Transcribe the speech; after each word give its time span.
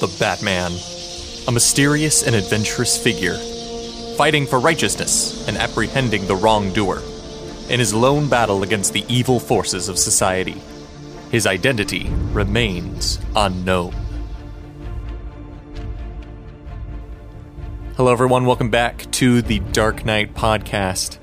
The 0.00 0.06
Batman, 0.20 0.70
a 1.48 1.50
mysterious 1.50 2.22
and 2.22 2.36
adventurous 2.36 2.96
figure, 2.96 3.36
fighting 4.16 4.46
for 4.46 4.60
righteousness 4.60 5.48
and 5.48 5.56
apprehending 5.56 6.28
the 6.28 6.36
wrongdoer 6.36 7.02
in 7.68 7.80
his 7.80 7.92
lone 7.92 8.28
battle 8.28 8.62
against 8.62 8.92
the 8.92 9.04
evil 9.08 9.40
forces 9.40 9.88
of 9.88 9.98
society. 9.98 10.62
His 11.32 11.48
identity 11.48 12.08
remains 12.30 13.18
unknown. 13.34 13.92
Hello, 17.96 18.12
everyone. 18.12 18.46
Welcome 18.46 18.70
back 18.70 19.10
to 19.12 19.42
the 19.42 19.58
Dark 19.58 20.04
Knight 20.04 20.32
podcast. 20.32 21.18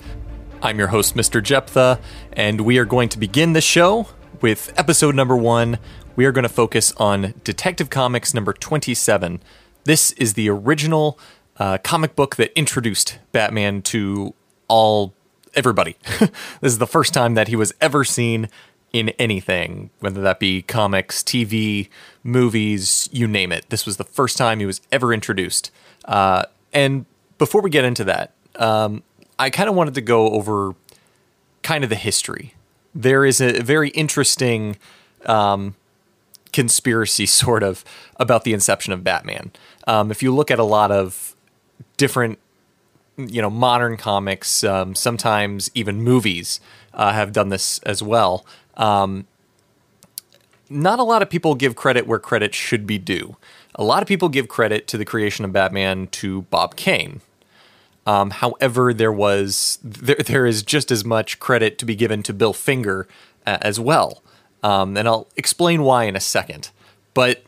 I'm 0.61 0.77
your 0.77 0.89
host, 0.89 1.15
Mr. 1.15 1.41
Jephthah, 1.41 2.01
and 2.33 2.59
we 2.59 2.77
are 2.77 2.85
going 2.85 3.07
to 3.07 3.19
begin 3.19 3.53
the 3.53 3.61
show 3.61 4.07
with 4.41 4.73
episode 4.75 5.15
number 5.15 5.37
one. 5.37 5.79
We 6.15 6.25
are 6.25 6.31
going 6.31 6.43
to 6.43 6.49
focus 6.49 6.93
on 6.95 7.33
Detective 7.43 7.89
Comics 7.89 8.33
number 8.33 8.53
27. 8.53 9.41
This 9.83 10.13
is 10.13 10.35
the 10.35 10.49
original 10.49 11.19
uh, 11.57 11.77
comic 11.79 12.15
book 12.15 12.37
that 12.37 12.57
introduced 12.57 13.19
Batman 13.33 13.81
to 13.83 14.33
all 14.69 15.13
everybody. 15.55 15.97
this 16.19 16.31
is 16.71 16.77
the 16.77 16.87
first 16.87 17.13
time 17.13 17.33
that 17.33 17.49
he 17.49 17.57
was 17.57 17.73
ever 17.81 18.05
seen 18.05 18.47
in 18.93 19.09
anything, 19.19 19.89
whether 19.99 20.21
that 20.21 20.39
be 20.39 20.61
comics, 20.61 21.21
TV, 21.21 21.89
movies, 22.23 23.09
you 23.11 23.27
name 23.27 23.51
it. 23.51 23.65
This 23.69 23.85
was 23.85 23.97
the 23.97 24.05
first 24.05 24.37
time 24.37 24.59
he 24.59 24.65
was 24.65 24.79
ever 24.93 25.13
introduced. 25.13 25.69
Uh, 26.05 26.43
and 26.71 27.05
before 27.37 27.59
we 27.59 27.69
get 27.69 27.83
into 27.83 28.05
that, 28.05 28.31
um, 28.55 29.03
I 29.37 29.49
kind 29.49 29.67
of 29.67 29.75
wanted 29.75 29.95
to 29.95 30.01
go 30.01 30.29
over 30.29 30.75
kind 31.61 31.83
of 31.83 31.89
the 31.89 31.97
history. 31.97 32.53
There 32.93 33.25
is 33.25 33.41
a 33.41 33.61
very 33.61 33.89
interesting 33.89 34.77
um, 35.25 35.75
conspiracy, 36.55 37.25
sort 37.43 37.61
of, 37.61 37.83
about 38.15 38.43
the 38.43 38.53
inception 38.53 38.93
of 38.93 39.03
Batman. 39.03 39.51
Um, 39.85 40.09
if 40.09 40.23
you 40.23 40.33
look 40.33 40.49
at 40.49 40.57
a 40.57 40.63
lot 40.63 40.91
of 40.91 41.35
different, 41.97 42.39
you 43.17 43.41
know, 43.41 43.49
modern 43.49 43.97
comics, 43.97 44.63
um, 44.63 44.95
sometimes 44.95 45.69
even 45.75 46.01
movies 46.01 46.59
uh, 46.93 47.13
have 47.13 47.31
done 47.31 47.49
this 47.49 47.79
as 47.79 48.01
well. 48.01 48.45
Um, 48.75 49.27
not 50.69 50.97
a 50.97 51.03
lot 51.03 51.21
of 51.21 51.29
people 51.29 51.53
give 51.53 51.75
credit 51.75 52.07
where 52.07 52.17
credit 52.17 52.55
should 52.55 52.87
be 52.87 52.97
due. 52.97 53.37
A 53.75 53.83
lot 53.83 54.01
of 54.01 54.07
people 54.07 54.29
give 54.29 54.47
credit 54.47 54.87
to 54.87 54.97
the 54.97 55.05
creation 55.05 55.45
of 55.45 55.53
Batman 55.53 56.07
to 56.07 56.43
Bob 56.43 56.75
Kane, 56.75 57.21
um, 58.05 58.29
however, 58.29 58.93
there 58.93 59.11
was 59.11 59.79
there, 59.83 60.15
there 60.25 60.45
is 60.45 60.63
just 60.63 60.91
as 60.91 61.03
much 61.03 61.39
credit 61.39 61.77
to 61.79 61.85
be 61.85 61.95
given 61.95 62.23
to 62.23 62.33
Bill 62.33 62.53
Finger 62.53 63.07
uh, 63.45 63.57
as 63.61 63.79
well, 63.79 64.21
um, 64.65 64.97
and 64.97 65.07
I'll 65.07 65.27
explain 65.37 65.83
why 65.83 66.05
in 66.05 66.15
a 66.15 66.19
second. 66.19 66.71
But 67.13 67.43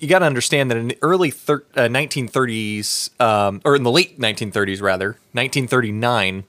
you 0.00 0.08
got 0.08 0.18
to 0.18 0.24
understand 0.24 0.68
that 0.70 0.76
in 0.76 0.88
the 0.88 0.98
early 1.00 1.30
thir- 1.30 1.64
uh, 1.76 1.82
1930s, 1.82 3.20
um, 3.20 3.60
or 3.64 3.76
in 3.76 3.84
the 3.84 3.90
late 3.90 4.18
1930s 4.18 4.82
rather, 4.82 5.10
1939, 5.32 6.42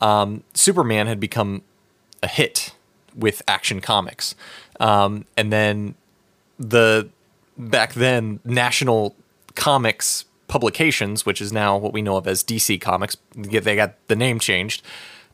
um, 0.00 0.44
Superman 0.54 1.08
had 1.08 1.18
become 1.18 1.62
a 2.22 2.28
hit 2.28 2.74
with 3.16 3.42
Action 3.48 3.80
Comics, 3.80 4.36
um, 4.78 5.24
and 5.36 5.52
then 5.52 5.96
the 6.60 7.08
back 7.58 7.94
then 7.94 8.38
National 8.44 9.16
Comics 9.56 10.26
publications, 10.46 11.26
which 11.26 11.40
is 11.40 11.52
now 11.52 11.76
what 11.76 11.92
we 11.92 12.02
know 12.02 12.16
of 12.16 12.28
as 12.28 12.44
DC 12.44 12.80
Comics, 12.80 13.16
they 13.34 13.74
got 13.74 13.94
the 14.06 14.14
name 14.14 14.38
changed. 14.38 14.82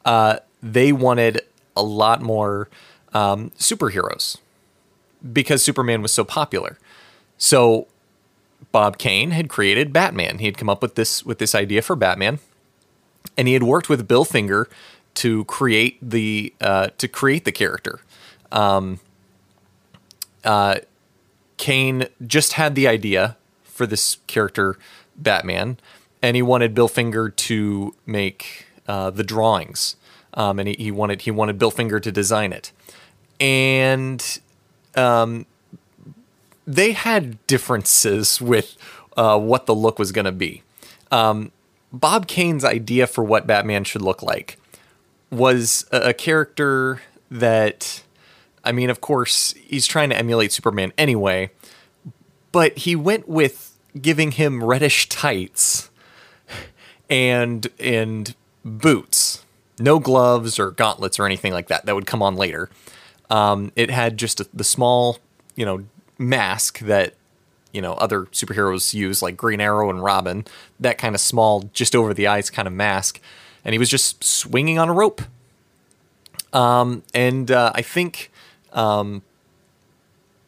Uh, 0.06 0.38
they 0.62 0.90
wanted 0.90 1.42
a 1.76 1.82
lot 1.82 2.22
more 2.22 2.68
um, 3.14 3.50
superheroes 3.58 4.38
because 5.32 5.62
Superman 5.62 6.02
was 6.02 6.12
so 6.12 6.24
popular. 6.24 6.78
So 7.38 7.86
Bob 8.70 8.98
Kane 8.98 9.32
had 9.32 9.48
created 9.48 9.92
Batman. 9.92 10.38
He 10.38 10.46
had 10.46 10.56
come 10.56 10.68
up 10.68 10.82
with 10.82 10.94
this 10.94 11.24
with 11.24 11.38
this 11.38 11.54
idea 11.54 11.82
for 11.82 11.96
Batman, 11.96 12.38
and 13.36 13.48
he 13.48 13.54
had 13.54 13.62
worked 13.62 13.88
with 13.88 14.06
Bill 14.06 14.24
Finger 14.24 14.68
to 15.14 15.44
create 15.44 15.98
the 16.00 16.54
uh, 16.60 16.88
to 16.98 17.08
create 17.08 17.44
the 17.44 17.52
character. 17.52 18.00
Um, 18.50 19.00
uh, 20.44 20.76
Kane 21.56 22.06
just 22.26 22.54
had 22.54 22.74
the 22.74 22.88
idea 22.88 23.36
for 23.64 23.86
this 23.86 24.18
character 24.26 24.78
Batman, 25.16 25.78
and 26.20 26.36
he 26.36 26.42
wanted 26.42 26.74
Bill 26.74 26.88
Finger 26.88 27.28
to 27.28 27.94
make 28.06 28.66
uh, 28.86 29.10
the 29.10 29.24
drawings, 29.24 29.96
um, 30.34 30.58
and 30.58 30.68
he, 30.68 30.74
he, 30.78 30.90
wanted 30.90 31.22
he 31.22 31.30
wanted 31.30 31.58
Bill 31.58 31.70
Finger 31.70 32.00
to 32.00 32.12
design 32.12 32.52
it, 32.52 32.72
and 33.42 34.38
um, 34.94 35.46
they 36.64 36.92
had 36.92 37.44
differences 37.48 38.40
with 38.40 38.76
uh, 39.16 39.36
what 39.36 39.66
the 39.66 39.74
look 39.74 39.98
was 39.98 40.12
going 40.12 40.24
to 40.26 40.32
be. 40.32 40.62
Um, 41.10 41.50
Bob 41.92 42.28
Kane's 42.28 42.64
idea 42.64 43.08
for 43.08 43.24
what 43.24 43.46
Batman 43.46 43.82
should 43.82 44.00
look 44.00 44.22
like 44.22 44.58
was 45.30 45.84
a, 45.90 46.10
a 46.10 46.14
character 46.14 47.02
that, 47.32 48.04
I 48.64 48.70
mean, 48.70 48.90
of 48.90 49.00
course, 49.00 49.54
he's 49.54 49.88
trying 49.88 50.10
to 50.10 50.16
emulate 50.16 50.52
Superman 50.52 50.92
anyway, 50.96 51.50
but 52.52 52.78
he 52.78 52.94
went 52.94 53.28
with 53.28 53.76
giving 54.00 54.32
him 54.32 54.62
reddish 54.62 55.08
tights 55.08 55.90
and 57.10 57.66
and 57.80 58.36
boots, 58.64 59.44
no 59.80 59.98
gloves 59.98 60.60
or 60.60 60.70
gauntlets 60.70 61.18
or 61.18 61.26
anything 61.26 61.52
like 61.52 61.66
that. 61.66 61.86
That 61.86 61.96
would 61.96 62.06
come 62.06 62.22
on 62.22 62.36
later. 62.36 62.70
Um, 63.32 63.72
it 63.76 63.90
had 63.90 64.16
just 64.18 64.40
a, 64.40 64.48
the 64.52 64.64
small, 64.64 65.18
you 65.56 65.64
know, 65.64 65.84
mask 66.18 66.80
that 66.80 67.14
you 67.72 67.80
know 67.80 67.94
other 67.94 68.26
superheroes 68.26 68.92
use, 68.92 69.22
like 69.22 69.36
Green 69.36 69.60
Arrow 69.60 69.88
and 69.90 70.02
Robin. 70.02 70.44
That 70.78 70.98
kind 70.98 71.14
of 71.14 71.20
small, 71.20 71.70
just 71.72 71.96
over 71.96 72.12
the 72.12 72.26
eyes 72.26 72.50
kind 72.50 72.68
of 72.68 72.74
mask, 72.74 73.20
and 73.64 73.72
he 73.72 73.78
was 73.78 73.88
just 73.88 74.22
swinging 74.22 74.78
on 74.78 74.88
a 74.88 74.92
rope. 74.92 75.22
Um, 76.52 77.02
and 77.14 77.50
uh, 77.50 77.72
I 77.74 77.80
think 77.80 78.30
um, 78.74 79.22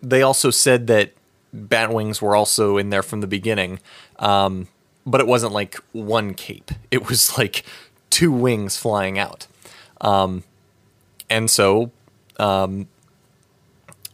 they 0.03 0.21
also 0.21 0.51
said 0.51 0.87
that 0.89 1.13
bat 1.53 1.91
wings 1.91 2.21
were 2.21 2.37
also 2.37 2.77
in 2.77 2.91
there 2.91 3.03
from 3.03 3.21
the 3.21 3.27
beginning. 3.27 3.81
Um, 4.19 4.69
but 5.07 5.21
it 5.21 5.27
wasn't 5.27 5.53
like 5.53 5.77
one 5.93 6.35
cape. 6.35 6.71
It 6.91 7.09
was 7.09 7.39
like 7.39 7.65
two 8.11 8.33
wings 8.33 8.77
flying 8.77 9.19
out. 9.19 9.47
Um, 10.01 10.45
and 11.31 11.51
so, 11.51 11.91
um, 12.39 12.89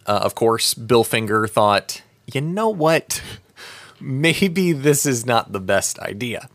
uh, 0.06 0.20
of 0.22 0.34
course, 0.34 0.75
Bill 0.75 1.04
Finger 1.04 1.47
thought, 1.47 2.03
you 2.26 2.41
know 2.41 2.69
what? 2.69 3.22
Maybe 4.00 4.72
this 4.72 5.04
is 5.04 5.26
not 5.26 5.53
the 5.53 5.60
best 5.60 5.98
idea. 5.98 6.48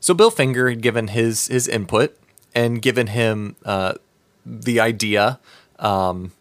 So 0.00 0.14
Bill 0.14 0.30
Finger 0.30 0.68
had 0.68 0.82
given 0.82 1.08
his 1.08 1.48
his 1.48 1.66
input 1.66 2.16
and 2.54 2.80
given 2.80 3.08
him 3.08 3.56
uh, 3.64 3.94
the 4.44 4.78
idea 4.78 5.40
um, 5.78 6.32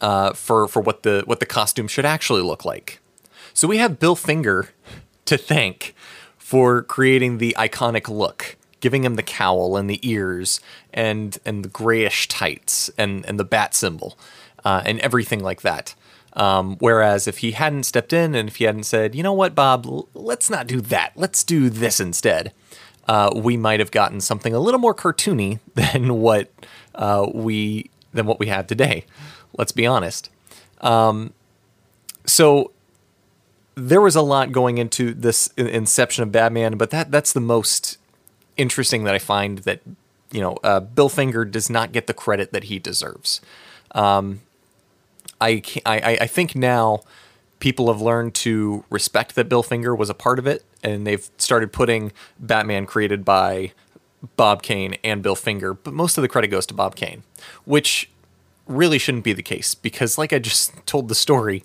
uh, 0.00 0.32
for 0.32 0.68
for 0.68 0.80
what 0.82 1.02
the 1.02 1.22
what 1.26 1.40
the 1.40 1.46
costume 1.46 1.88
should 1.88 2.04
actually 2.04 2.42
look 2.42 2.64
like. 2.64 3.00
So 3.54 3.66
we 3.68 3.78
have 3.78 3.98
Bill 3.98 4.16
Finger 4.16 4.70
to 5.24 5.38
thank 5.38 5.94
for 6.38 6.82
creating 6.82 7.38
the 7.38 7.54
iconic 7.58 8.08
look, 8.08 8.56
giving 8.80 9.04
him 9.04 9.14
the 9.16 9.22
cowl 9.22 9.76
and 9.76 9.88
the 9.88 10.00
ears 10.08 10.60
and 10.92 11.38
and 11.44 11.64
the 11.64 11.68
grayish 11.68 12.28
tights 12.28 12.90
and 12.98 13.24
and 13.26 13.38
the 13.38 13.44
bat 13.44 13.74
symbol 13.74 14.18
uh, 14.64 14.82
and 14.84 15.00
everything 15.00 15.40
like 15.40 15.62
that. 15.62 15.94
Um, 16.34 16.76
whereas 16.78 17.26
if 17.26 17.38
he 17.38 17.52
hadn't 17.52 17.84
stepped 17.84 18.12
in 18.12 18.34
and 18.34 18.48
if 18.48 18.56
he 18.56 18.64
hadn't 18.64 18.84
said, 18.84 19.14
you 19.14 19.22
know 19.22 19.32
what, 19.32 19.54
Bob, 19.54 19.84
l- 19.86 20.08
let's 20.14 20.48
not 20.48 20.68
do 20.68 20.80
that, 20.80 21.12
let's 21.16 21.42
do 21.42 21.68
this 21.68 21.98
instead, 21.98 22.52
uh, 23.08 23.32
we 23.34 23.56
might 23.56 23.80
have 23.80 23.90
gotten 23.90 24.20
something 24.20 24.54
a 24.54 24.60
little 24.60 24.78
more 24.78 24.94
cartoony 24.94 25.58
than 25.74 26.20
what 26.20 26.50
uh, 26.94 27.28
we 27.34 27.90
than 28.12 28.26
what 28.26 28.38
we 28.38 28.46
have 28.46 28.66
today. 28.66 29.04
Let's 29.56 29.72
be 29.72 29.86
honest. 29.86 30.30
Um, 30.80 31.32
so 32.24 32.70
there 33.74 34.00
was 34.00 34.14
a 34.14 34.22
lot 34.22 34.52
going 34.52 34.78
into 34.78 35.14
this 35.14 35.48
inception 35.56 36.22
of 36.22 36.32
Batman, 36.32 36.76
but 36.76 36.90
that 36.90 37.10
that's 37.10 37.32
the 37.32 37.40
most 37.40 37.98
interesting 38.60 39.04
that 39.04 39.14
I 39.14 39.18
find 39.18 39.58
that 39.60 39.80
you 40.30 40.40
know 40.40 40.58
uh, 40.62 40.80
Bill 40.80 41.08
Finger 41.08 41.44
does 41.44 41.70
not 41.70 41.92
get 41.92 42.06
the 42.06 42.14
credit 42.14 42.52
that 42.52 42.64
he 42.64 42.78
deserves. 42.78 43.40
Um, 43.92 44.42
I, 45.40 45.62
I 45.86 46.18
I 46.20 46.26
think 46.26 46.54
now 46.54 47.00
people 47.58 47.92
have 47.92 48.00
learned 48.00 48.34
to 48.34 48.84
respect 48.90 49.34
that 49.34 49.48
Bill 49.48 49.62
Finger 49.62 49.94
was 49.94 50.10
a 50.10 50.14
part 50.14 50.38
of 50.38 50.46
it, 50.46 50.64
and 50.82 51.06
they've 51.06 51.28
started 51.38 51.72
putting 51.72 52.12
Batman 52.38 52.86
created 52.86 53.24
by 53.24 53.72
Bob 54.36 54.62
Kane 54.62 54.96
and 55.02 55.22
Bill 55.22 55.36
Finger, 55.36 55.74
but 55.74 55.94
most 55.94 56.18
of 56.18 56.22
the 56.22 56.28
credit 56.28 56.48
goes 56.48 56.66
to 56.66 56.74
Bob 56.74 56.94
Kane, 56.94 57.22
which 57.64 58.10
really 58.66 58.98
shouldn't 58.98 59.24
be 59.24 59.32
the 59.32 59.42
case 59.42 59.74
because, 59.74 60.18
like 60.18 60.32
I 60.32 60.38
just 60.38 60.74
told 60.86 61.08
the 61.08 61.14
story, 61.14 61.64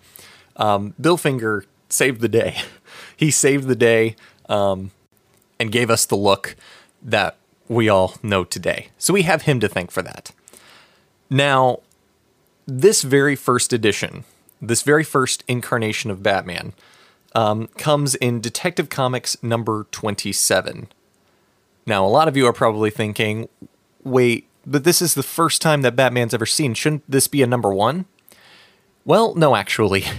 um, 0.56 0.94
Bill 1.00 1.18
Finger 1.18 1.66
saved 1.90 2.22
the 2.22 2.30
day. 2.30 2.58
he 3.18 3.32
saved 3.32 3.68
the 3.68 3.76
day 3.76 4.16
um, 4.48 4.92
and 5.60 5.72
gave 5.72 5.90
us 5.90 6.06
the 6.06 6.16
look 6.16 6.56
that 7.06 7.38
we 7.70 7.88
all 7.88 8.16
know 8.22 8.44
today. 8.44 8.90
So 8.98 9.14
we 9.14 9.22
have 9.22 9.44
him 9.44 9.60
to 9.62 9.70
thank 9.70 9.92
for 9.92 10.02
that. 10.02 10.32
Now, 11.30 11.80
this 12.68 13.02
very 13.04 13.36
first 13.36 13.72
edition, 13.72 14.26
this 14.62 14.82
very 14.82 15.04
first 15.04 15.44
incarnation 15.48 16.12
of 16.12 16.24
Batman, 16.24 16.74
um, 17.34 17.68
comes 17.78 18.16
in 18.16 18.42
Detective 18.42 18.90
Comics 18.90 19.42
number 19.44 19.88
27. 19.92 20.88
Now, 21.86 22.06
a 22.06 22.08
lot 22.08 22.28
of 22.28 22.36
you 22.36 22.48
are 22.48 22.54
probably 22.54 22.90
thinking, 22.90 23.48
wait, 24.04 24.48
but 24.66 24.84
this 24.84 25.02
is 25.02 25.14
the 25.14 25.24
first 25.24 25.62
time 25.62 25.82
that 25.84 25.96
Batman's 25.96 26.34
ever 26.34 26.46
seen. 26.46 26.74
Shouldn't 26.74 27.10
this 27.10 27.28
be 27.28 27.44
a 27.44 27.48
number 27.48 27.74
one? 27.74 28.06
Well, 29.04 29.36
no, 29.36 29.56
actually. 29.56 30.06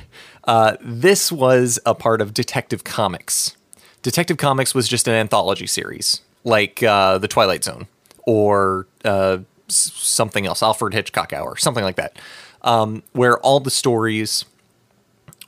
Uh, 0.46 0.76
this 0.80 1.32
was 1.32 1.80
a 1.84 1.92
part 1.92 2.20
of 2.20 2.32
Detective 2.32 2.84
Comics. 2.84 3.56
Detective 4.02 4.36
Comics 4.36 4.76
was 4.76 4.86
just 4.86 5.08
an 5.08 5.14
anthology 5.14 5.66
series, 5.66 6.20
like 6.46 6.82
uh, 6.82 7.18
The 7.18 7.28
Twilight 7.28 7.64
Zone 7.64 7.88
or 8.24 8.86
uh, 9.04 9.38
something 9.68 10.46
else, 10.46 10.62
Alfred 10.62 10.94
Hitchcock 10.94 11.32
Hour, 11.32 11.56
something 11.56 11.84
like 11.84 11.96
that, 11.96 12.18
um, 12.62 13.02
where 13.12 13.38
all 13.40 13.60
the 13.60 13.70
stories 13.70 14.46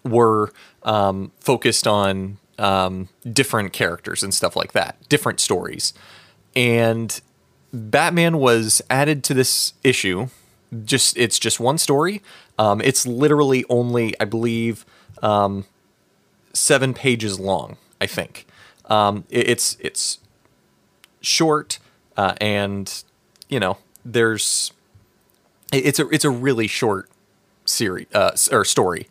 were 0.04 0.52
um, 0.82 1.32
focused 1.40 1.86
on 1.86 2.38
um, 2.58 3.08
different 3.32 3.72
characters 3.72 4.22
and 4.22 4.34
stuff 4.34 4.56
like 4.56 4.72
that, 4.72 4.96
different 5.08 5.40
stories. 5.40 5.94
And 6.56 7.20
Batman 7.72 8.38
was 8.38 8.82
added 8.90 9.22
to 9.24 9.34
this 9.34 9.74
issue. 9.84 10.28
Just 10.84 11.16
it's 11.16 11.38
just 11.38 11.60
one 11.60 11.78
story. 11.78 12.22
Um, 12.58 12.80
it's 12.82 13.06
literally 13.06 13.64
only, 13.70 14.18
I 14.20 14.24
believe, 14.24 14.84
um, 15.22 15.64
seven 16.52 16.92
pages 16.92 17.38
long. 17.38 17.76
I 18.00 18.06
think 18.06 18.46
um, 18.86 19.24
it, 19.30 19.48
it's 19.48 19.76
it's 19.80 20.18
short 21.20 21.78
uh, 22.16 22.34
and 22.40 23.04
you 23.48 23.60
know 23.60 23.78
there's 24.04 24.72
it's 25.72 25.98
a 25.98 26.08
it's 26.08 26.24
a 26.24 26.30
really 26.30 26.66
short 26.66 27.08
series 27.64 28.06
uh, 28.14 28.36
or 28.50 28.64
story 28.64 29.06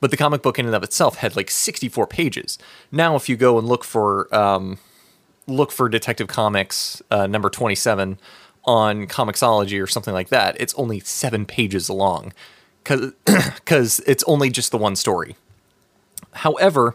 but 0.00 0.10
the 0.10 0.16
comic 0.16 0.42
book 0.42 0.58
in 0.58 0.66
and 0.66 0.74
of 0.74 0.82
itself 0.82 1.16
had 1.16 1.36
like 1.36 1.50
64 1.50 2.06
pages. 2.06 2.58
Now, 2.90 3.16
if 3.16 3.28
you 3.28 3.36
go 3.36 3.58
and 3.58 3.68
look 3.68 3.84
for 3.84 4.34
um, 4.34 4.78
look 5.46 5.70
for 5.70 5.88
Detective 5.88 6.26
Comics 6.26 7.02
uh, 7.10 7.26
number 7.26 7.50
27 7.50 8.18
on 8.64 9.06
Comixology 9.06 9.82
or 9.82 9.86
something 9.86 10.14
like 10.14 10.30
that, 10.30 10.58
it's 10.58 10.74
only 10.74 11.00
seven 11.00 11.44
pages 11.46 11.90
long 11.90 12.32
because 12.82 14.00
it's 14.06 14.24
only 14.24 14.50
just 14.50 14.70
the 14.70 14.78
one 14.78 14.96
story. 14.96 15.36
However, 16.32 16.94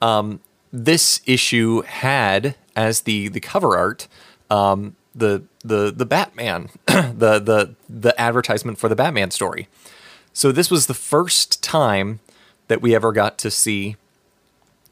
um, 0.00 0.40
this 0.72 1.20
issue 1.26 1.82
had 1.82 2.56
as 2.76 3.02
the 3.02 3.28
the 3.28 3.40
cover 3.40 3.76
art 3.76 4.08
um, 4.52 4.96
the 5.14 5.42
the 5.64 5.92
the 5.94 6.06
Batman, 6.06 6.68
the 6.86 7.38
the 7.38 7.74
the 7.88 8.20
advertisement 8.20 8.78
for 8.78 8.88
the 8.88 8.96
Batman 8.96 9.30
story. 9.30 9.68
So 10.32 10.52
this 10.52 10.70
was 10.70 10.86
the 10.86 10.94
first 10.94 11.62
time 11.62 12.20
that 12.68 12.80
we 12.80 12.94
ever 12.94 13.12
got 13.12 13.38
to 13.38 13.50
see 13.50 13.96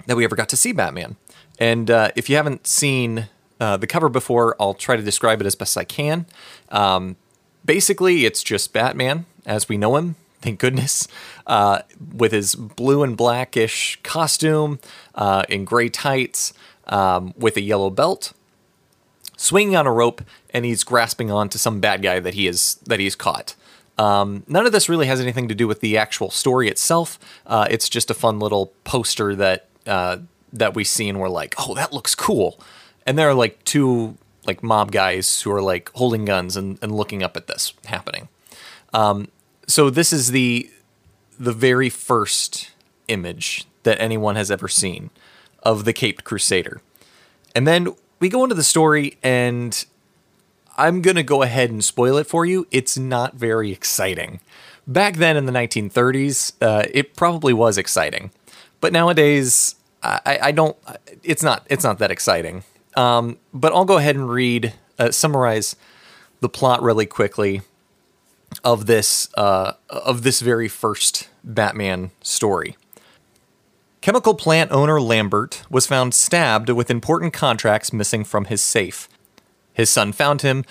that 0.07 0.17
we 0.17 0.25
ever 0.25 0.37
got 0.37 0.49
to 0.51 0.57
see 0.57 0.73
Batman. 0.73 1.17
And 1.59 1.91
uh, 1.91 2.11
if 2.17 2.31
you 2.31 2.37
haven't 2.37 2.67
seen 2.67 3.29
uh, 3.61 3.77
the 3.77 3.87
cover 3.87 4.09
before, 4.09 4.57
I'll 4.59 4.75
try 4.75 4.97
to 4.97 5.03
describe 5.03 5.41
it 5.41 5.47
as 5.47 5.55
best 5.55 5.77
I 5.77 5.85
can. 5.85 6.27
Um, 6.71 7.17
basically, 7.65 8.25
it's 8.25 8.43
just 8.43 8.73
Batman 8.73 9.27
as 9.45 9.69
we 9.69 9.77
know 9.77 9.97
him. 9.97 10.17
Thank 10.41 10.59
goodness, 10.59 11.07
uh, 11.47 11.83
with 12.15 12.33
his 12.33 12.55
blue 12.55 13.03
and 13.03 13.15
blackish 13.15 14.01
costume, 14.03 14.79
uh, 15.15 15.45
in 15.51 15.67
gray 15.67 15.91
tights, 15.91 16.55
um, 16.91 17.33
with 17.39 17.57
a 17.57 17.63
yellow 17.63 17.89
belt, 17.89 18.35
swinging 19.37 19.77
on 19.77 19.87
a 19.87 19.93
rope, 19.93 20.21
and 20.51 20.67
he's 20.67 20.85
grasping 20.85 21.31
on 21.31 21.49
to 21.49 21.59
some 21.59 21.81
bad 21.81 22.03
guy 22.03 22.21
that 22.21 22.35
he 22.35 22.47
is 22.47 22.75
that 22.87 23.01
he's 23.01 23.15
caught. 23.15 23.55
Um, 23.97 24.45
none 24.49 24.67
of 24.67 24.73
this 24.73 24.89
really 24.89 25.07
has 25.07 25.21
anything 25.21 25.49
to 25.49 25.55
do 25.55 25.67
with 25.67 25.81
the 25.81 25.97
actual 25.97 26.31
story 26.31 26.69
itself. 26.69 27.19
Uh, 27.47 27.67
it's 27.71 27.89
just 27.89 28.11
a 28.11 28.15
fun 28.15 28.39
little 28.39 28.73
poster 28.85 29.35
that 29.37 29.69
uh, 29.87 30.19
that 30.53 30.75
we 30.75 30.85
see, 30.85 31.09
and 31.09 31.19
we're 31.19 31.29
like, 31.29 31.55
"Oh, 31.59 31.75
that 31.75 31.93
looks 31.93 32.15
cool." 32.15 32.61
And 33.07 33.19
there 33.19 33.29
are 33.29 33.35
like 33.35 33.65
two 33.65 34.19
like 34.47 34.63
mob 34.63 34.91
guys 34.91 35.43
who 35.43 35.53
are 35.53 35.63
like 35.63 35.91
holding 35.95 36.25
guns 36.25 36.57
and, 36.57 36.79
and 36.83 36.93
looking 36.93 37.23
up 37.23 37.37
at 37.37 37.47
this 37.47 37.73
happening. 37.87 38.29
Um, 38.93 39.29
so 39.67 39.91
this 39.91 40.13
is 40.13 40.33
the 40.33 40.71
the 41.39 41.53
very 41.53 41.89
first 41.89 42.73
image 43.09 43.65
that 43.83 44.01
anyone 44.01 44.37
has 44.37 44.51
ever 44.51 44.69
seen 44.69 45.11
of 45.63 45.85
the 45.85 45.93
Caped 45.93 46.25
Crusader, 46.25 46.81
and 47.55 47.67
then 47.67 47.95
we 48.19 48.29
go 48.29 48.43
into 48.45 48.55
the 48.55 48.65
story 48.65 49.19
and 49.23 49.85
I'm 50.77 51.03
going 51.03 51.17
to 51.17 51.23
go 51.23 51.43
ahead 51.43 51.71
and 51.71 51.85
spoil 51.85 52.17
it 52.17 52.27
for 52.27 52.47
you. 52.47 52.67
It's 52.71 52.97
not 52.97 53.35
very 53.35 53.71
exciting. 53.71 54.41
Back 54.87 55.17
then 55.17 55.37
in 55.37 55.45
the 55.45 55.53
1930s, 55.53 56.53
uh, 56.63 56.87
it 56.93 57.15
probably 57.17 57.53
was 57.53 57.77
exciting, 57.77 58.31
but 58.81 58.93
nowadays, 58.93 59.75
I, 60.03 60.39
I, 60.43 60.53
don't. 60.53 60.77
It's 61.23 61.43
not. 61.43 61.67
It's 61.69 61.85
not 61.85 61.99
that 61.99 62.11
exciting. 62.11 62.65
Um, 62.97 63.39
but 63.53 63.73
I'll 63.73 63.85
go 63.85 63.99
ahead 63.99 64.17
and 64.17 64.29
read, 64.29 64.73
uh, 64.99 65.11
summarize 65.11 65.77
the 66.41 66.49
plot 66.49 66.83
really 66.83 67.07
quickly 67.07 67.61
of 68.65 68.87
this 68.87 69.29
uh, 69.37 69.75
of 69.91 70.23
this 70.23 70.41
very 70.41 70.69
first 70.69 71.29
Batman 71.45 72.11
story. 72.23 72.77
Chemical 74.01 74.35
plant 74.35 74.73
owner 74.73 74.99
Lambert 74.99 75.63
was 75.69 75.87
found 75.87 76.15
stabbed 76.15 76.71
with 76.71 76.91
important 76.91 77.35
contracts 77.35 77.93
missing 77.93 78.25
from 78.25 78.47
his 78.47 78.63
safe. 78.63 79.11
His 79.75 79.91
son 79.91 80.13
found 80.13 80.41
him 80.41 80.65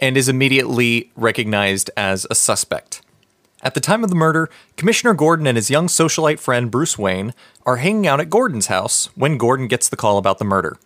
and 0.00 0.16
is 0.16 0.28
immediately 0.28 1.12
recognized 1.14 1.92
as 1.96 2.26
a 2.28 2.34
suspect. 2.34 3.00
At 3.62 3.74
the 3.74 3.80
time 3.80 4.02
of 4.02 4.10
the 4.10 4.16
murder, 4.16 4.50
Commissioner 4.76 5.14
Gordon 5.14 5.46
and 5.46 5.56
his 5.56 5.70
young 5.70 5.86
socialite 5.86 6.40
friend 6.40 6.72
Bruce 6.72 6.98
Wayne 6.98 7.34
are 7.64 7.76
hanging 7.76 8.08
out 8.08 8.18
at 8.18 8.30
Gordon's 8.30 8.66
house 8.66 9.10
when 9.14 9.38
Gordon 9.38 9.68
gets 9.68 9.88
the 9.88 9.96
call 9.96 10.18
about 10.18 10.38
the 10.38 10.44
murder. 10.44 10.76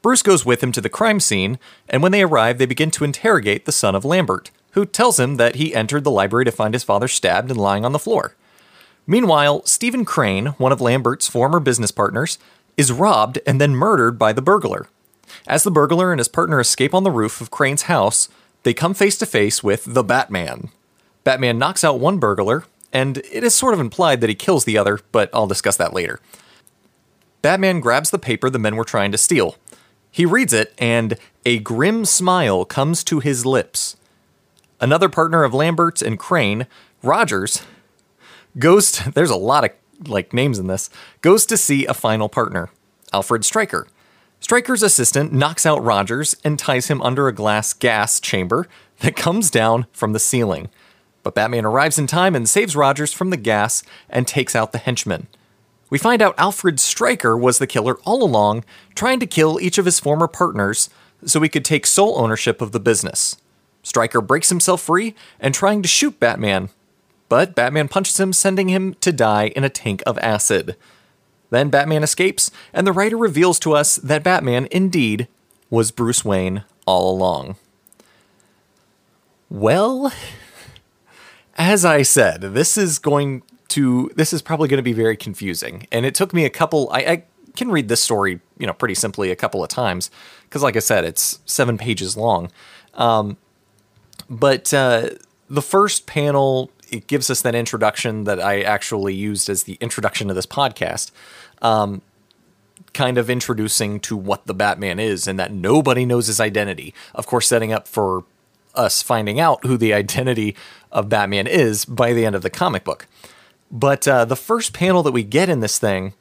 Bruce 0.00 0.22
goes 0.22 0.46
with 0.46 0.62
him 0.62 0.70
to 0.70 0.80
the 0.80 0.88
crime 0.88 1.18
scene, 1.18 1.58
and 1.88 2.04
when 2.04 2.12
they 2.12 2.22
arrive, 2.22 2.58
they 2.58 2.66
begin 2.66 2.92
to 2.92 3.04
interrogate 3.04 3.64
the 3.64 3.72
son 3.72 3.96
of 3.96 4.04
Lambert, 4.04 4.52
who 4.72 4.86
tells 4.86 5.18
him 5.18 5.38
that 5.38 5.56
he 5.56 5.74
entered 5.74 6.04
the 6.04 6.10
library 6.12 6.44
to 6.44 6.52
find 6.52 6.72
his 6.72 6.84
father 6.84 7.08
stabbed 7.08 7.50
and 7.50 7.60
lying 7.60 7.84
on 7.84 7.90
the 7.90 7.98
floor. 7.98 8.36
Meanwhile, 9.06 9.66
Stephen 9.66 10.04
Crane, 10.04 10.46
one 10.58 10.72
of 10.72 10.80
Lambert's 10.80 11.28
former 11.28 11.60
business 11.60 11.90
partners, 11.90 12.38
is 12.76 12.92
robbed 12.92 13.38
and 13.46 13.60
then 13.60 13.74
murdered 13.74 14.18
by 14.18 14.32
the 14.32 14.42
burglar. 14.42 14.88
As 15.46 15.64
the 15.64 15.70
burglar 15.70 16.12
and 16.12 16.20
his 16.20 16.28
partner 16.28 16.60
escape 16.60 16.94
on 16.94 17.04
the 17.04 17.10
roof 17.10 17.40
of 17.40 17.50
Crane's 17.50 17.82
house, 17.82 18.28
they 18.62 18.74
come 18.74 18.94
face 18.94 19.18
to 19.18 19.26
face 19.26 19.62
with 19.62 19.84
the 19.86 20.04
Batman. 20.04 20.70
Batman 21.24 21.58
knocks 21.58 21.84
out 21.84 22.00
one 22.00 22.18
burglar, 22.18 22.64
and 22.92 23.18
it 23.18 23.42
is 23.42 23.54
sort 23.54 23.74
of 23.74 23.80
implied 23.80 24.20
that 24.20 24.30
he 24.30 24.34
kills 24.34 24.64
the 24.64 24.78
other, 24.78 25.00
but 25.10 25.30
I'll 25.32 25.46
discuss 25.46 25.76
that 25.78 25.94
later. 25.94 26.20
Batman 27.40 27.80
grabs 27.80 28.10
the 28.10 28.18
paper 28.18 28.50
the 28.50 28.58
men 28.58 28.76
were 28.76 28.84
trying 28.84 29.10
to 29.12 29.18
steal. 29.18 29.56
He 30.10 30.26
reads 30.26 30.52
it, 30.52 30.74
and 30.78 31.16
a 31.44 31.58
grim 31.58 32.04
smile 32.04 32.64
comes 32.64 33.02
to 33.04 33.20
his 33.20 33.44
lips. 33.44 33.96
Another 34.80 35.08
partner 35.08 35.42
of 35.42 35.54
Lambert's 35.54 36.02
and 36.02 36.18
Crane, 36.18 36.66
Rogers, 37.02 37.62
goes 38.58 38.92
to, 38.92 39.10
there's 39.10 39.30
a 39.30 39.36
lot 39.36 39.64
of 39.64 39.70
like 40.08 40.32
names 40.32 40.58
in 40.58 40.66
this, 40.66 40.90
goes 41.20 41.46
to 41.46 41.56
see 41.56 41.86
a 41.86 41.94
final 41.94 42.28
partner, 42.28 42.70
Alfred 43.12 43.44
Stryker, 43.44 43.86
Stryker's 44.42 44.82
assistant 44.82 45.32
knocks 45.32 45.64
out 45.64 45.84
Rogers 45.84 46.34
and 46.42 46.58
ties 46.58 46.88
him 46.88 47.00
under 47.00 47.28
a 47.28 47.32
glass 47.32 47.72
gas 47.72 48.18
chamber 48.18 48.66
that 48.98 49.14
comes 49.14 49.52
down 49.52 49.86
from 49.92 50.12
the 50.12 50.18
ceiling. 50.18 50.68
But 51.22 51.36
Batman 51.36 51.64
arrives 51.64 51.96
in 51.96 52.08
time 52.08 52.34
and 52.34 52.48
saves 52.48 52.74
Rogers 52.74 53.12
from 53.12 53.30
the 53.30 53.36
gas 53.36 53.84
and 54.10 54.26
takes 54.26 54.56
out 54.56 54.72
the 54.72 54.78
henchman. 54.78 55.28
We 55.90 55.98
find 55.98 56.20
out 56.20 56.34
Alfred 56.38 56.80
Stryker 56.80 57.36
was 57.36 57.58
the 57.58 57.68
killer 57.68 57.98
all 58.04 58.24
along, 58.24 58.64
trying 58.96 59.20
to 59.20 59.26
kill 59.26 59.60
each 59.60 59.78
of 59.78 59.84
his 59.84 60.00
former 60.00 60.26
partners 60.26 60.90
so 61.24 61.40
he 61.40 61.48
could 61.48 61.64
take 61.64 61.86
sole 61.86 62.18
ownership 62.18 62.60
of 62.60 62.72
the 62.72 62.80
business. 62.80 63.36
Stryker 63.84 64.20
breaks 64.20 64.48
himself 64.48 64.82
free 64.82 65.14
and 65.38 65.54
trying 65.54 65.82
to 65.82 65.88
shoot 65.88 66.18
Batman, 66.18 66.68
but 67.32 67.54
Batman 67.54 67.88
punches 67.88 68.20
him, 68.20 68.30
sending 68.34 68.68
him 68.68 68.92
to 69.00 69.10
die 69.10 69.46
in 69.56 69.64
a 69.64 69.70
tank 69.70 70.02
of 70.04 70.18
acid. 70.18 70.76
Then 71.48 71.70
Batman 71.70 72.02
escapes, 72.02 72.50
and 72.74 72.86
the 72.86 72.92
writer 72.92 73.16
reveals 73.16 73.58
to 73.60 73.72
us 73.72 73.96
that 73.96 74.22
Batman, 74.22 74.68
indeed, 74.70 75.28
was 75.70 75.92
Bruce 75.92 76.26
Wayne 76.26 76.64
all 76.84 77.10
along. 77.10 77.56
Well, 79.48 80.12
as 81.56 81.86
I 81.86 82.02
said, 82.02 82.42
this 82.42 82.76
is 82.76 82.98
going 82.98 83.44
to 83.68 84.10
this 84.14 84.34
is 84.34 84.42
probably 84.42 84.68
going 84.68 84.76
to 84.76 84.82
be 84.82 84.92
very 84.92 85.16
confusing, 85.16 85.86
and 85.90 86.04
it 86.04 86.14
took 86.14 86.34
me 86.34 86.44
a 86.44 86.50
couple. 86.50 86.90
I, 86.92 86.98
I 86.98 87.24
can 87.56 87.70
read 87.70 87.88
this 87.88 88.02
story, 88.02 88.40
you 88.58 88.66
know, 88.66 88.74
pretty 88.74 88.94
simply 88.94 89.30
a 89.30 89.36
couple 89.36 89.64
of 89.64 89.70
times 89.70 90.10
because, 90.44 90.62
like 90.62 90.76
I 90.76 90.80
said, 90.80 91.06
it's 91.06 91.38
seven 91.46 91.78
pages 91.78 92.14
long. 92.14 92.52
Um, 92.92 93.38
but 94.28 94.74
uh, 94.74 95.08
the 95.48 95.62
first 95.62 96.06
panel 96.06 96.70
it 96.92 97.06
gives 97.06 97.30
us 97.30 97.42
that 97.42 97.54
introduction 97.54 98.24
that 98.24 98.38
I 98.38 98.60
actually 98.60 99.14
used 99.14 99.48
as 99.48 99.64
the 99.64 99.78
introduction 99.80 100.28
to 100.28 100.34
this 100.34 100.46
podcast 100.46 101.10
um, 101.62 102.02
kind 102.92 103.16
of 103.16 103.30
introducing 103.30 103.98
to 104.00 104.16
what 104.16 104.46
the 104.46 104.54
Batman 104.54 105.00
is 105.00 105.26
and 105.26 105.38
that 105.38 105.52
nobody 105.52 106.04
knows 106.04 106.26
his 106.26 106.38
identity. 106.38 106.94
Of 107.14 107.26
course, 107.26 107.48
setting 107.48 107.72
up 107.72 107.88
for 107.88 108.24
us 108.74 109.02
finding 109.02 109.40
out 109.40 109.64
who 109.64 109.76
the 109.76 109.94
identity 109.94 110.54
of 110.92 111.08
Batman 111.08 111.46
is 111.46 111.84
by 111.84 112.12
the 112.12 112.26
end 112.26 112.36
of 112.36 112.42
the 112.42 112.50
comic 112.50 112.84
book. 112.84 113.06
But 113.70 114.06
uh, 114.06 114.26
the 114.26 114.36
first 114.36 114.74
panel 114.74 115.02
that 115.02 115.12
we 115.12 115.24
get 115.24 115.48
in 115.48 115.60
this 115.60 115.78
thing 115.78 116.12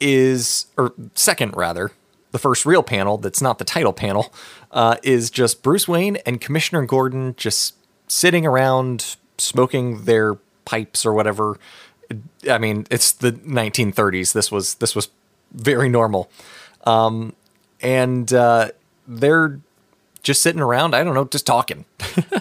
is, 0.00 0.66
or 0.76 0.94
second 1.14 1.56
rather, 1.56 1.90
the 2.30 2.38
first 2.38 2.64
real 2.64 2.82
panel 2.84 3.18
that's 3.18 3.42
not 3.42 3.58
the 3.58 3.64
title 3.64 3.92
panel, 3.92 4.32
uh, 4.70 4.96
is 5.02 5.30
just 5.30 5.64
Bruce 5.64 5.88
Wayne 5.88 6.16
and 6.24 6.40
Commissioner 6.40 6.86
Gordon 6.86 7.34
just 7.36 7.74
sitting 8.06 8.46
around 8.46 9.16
smoking 9.38 10.04
their 10.04 10.36
pipes 10.64 11.06
or 11.06 11.12
whatever. 11.12 11.58
I 12.48 12.58
mean, 12.58 12.86
it's 12.90 13.12
the 13.12 13.32
1930s. 13.32 14.32
This 14.32 14.52
was 14.52 14.74
this 14.74 14.94
was 14.94 15.08
very 15.52 15.88
normal, 15.88 16.30
um, 16.84 17.34
and 17.80 18.32
uh, 18.32 18.70
they're 19.08 19.60
just 20.22 20.42
sitting 20.42 20.60
around. 20.60 20.94
I 20.94 21.02
don't 21.02 21.14
know, 21.14 21.24
just 21.24 21.46
talking. 21.46 21.84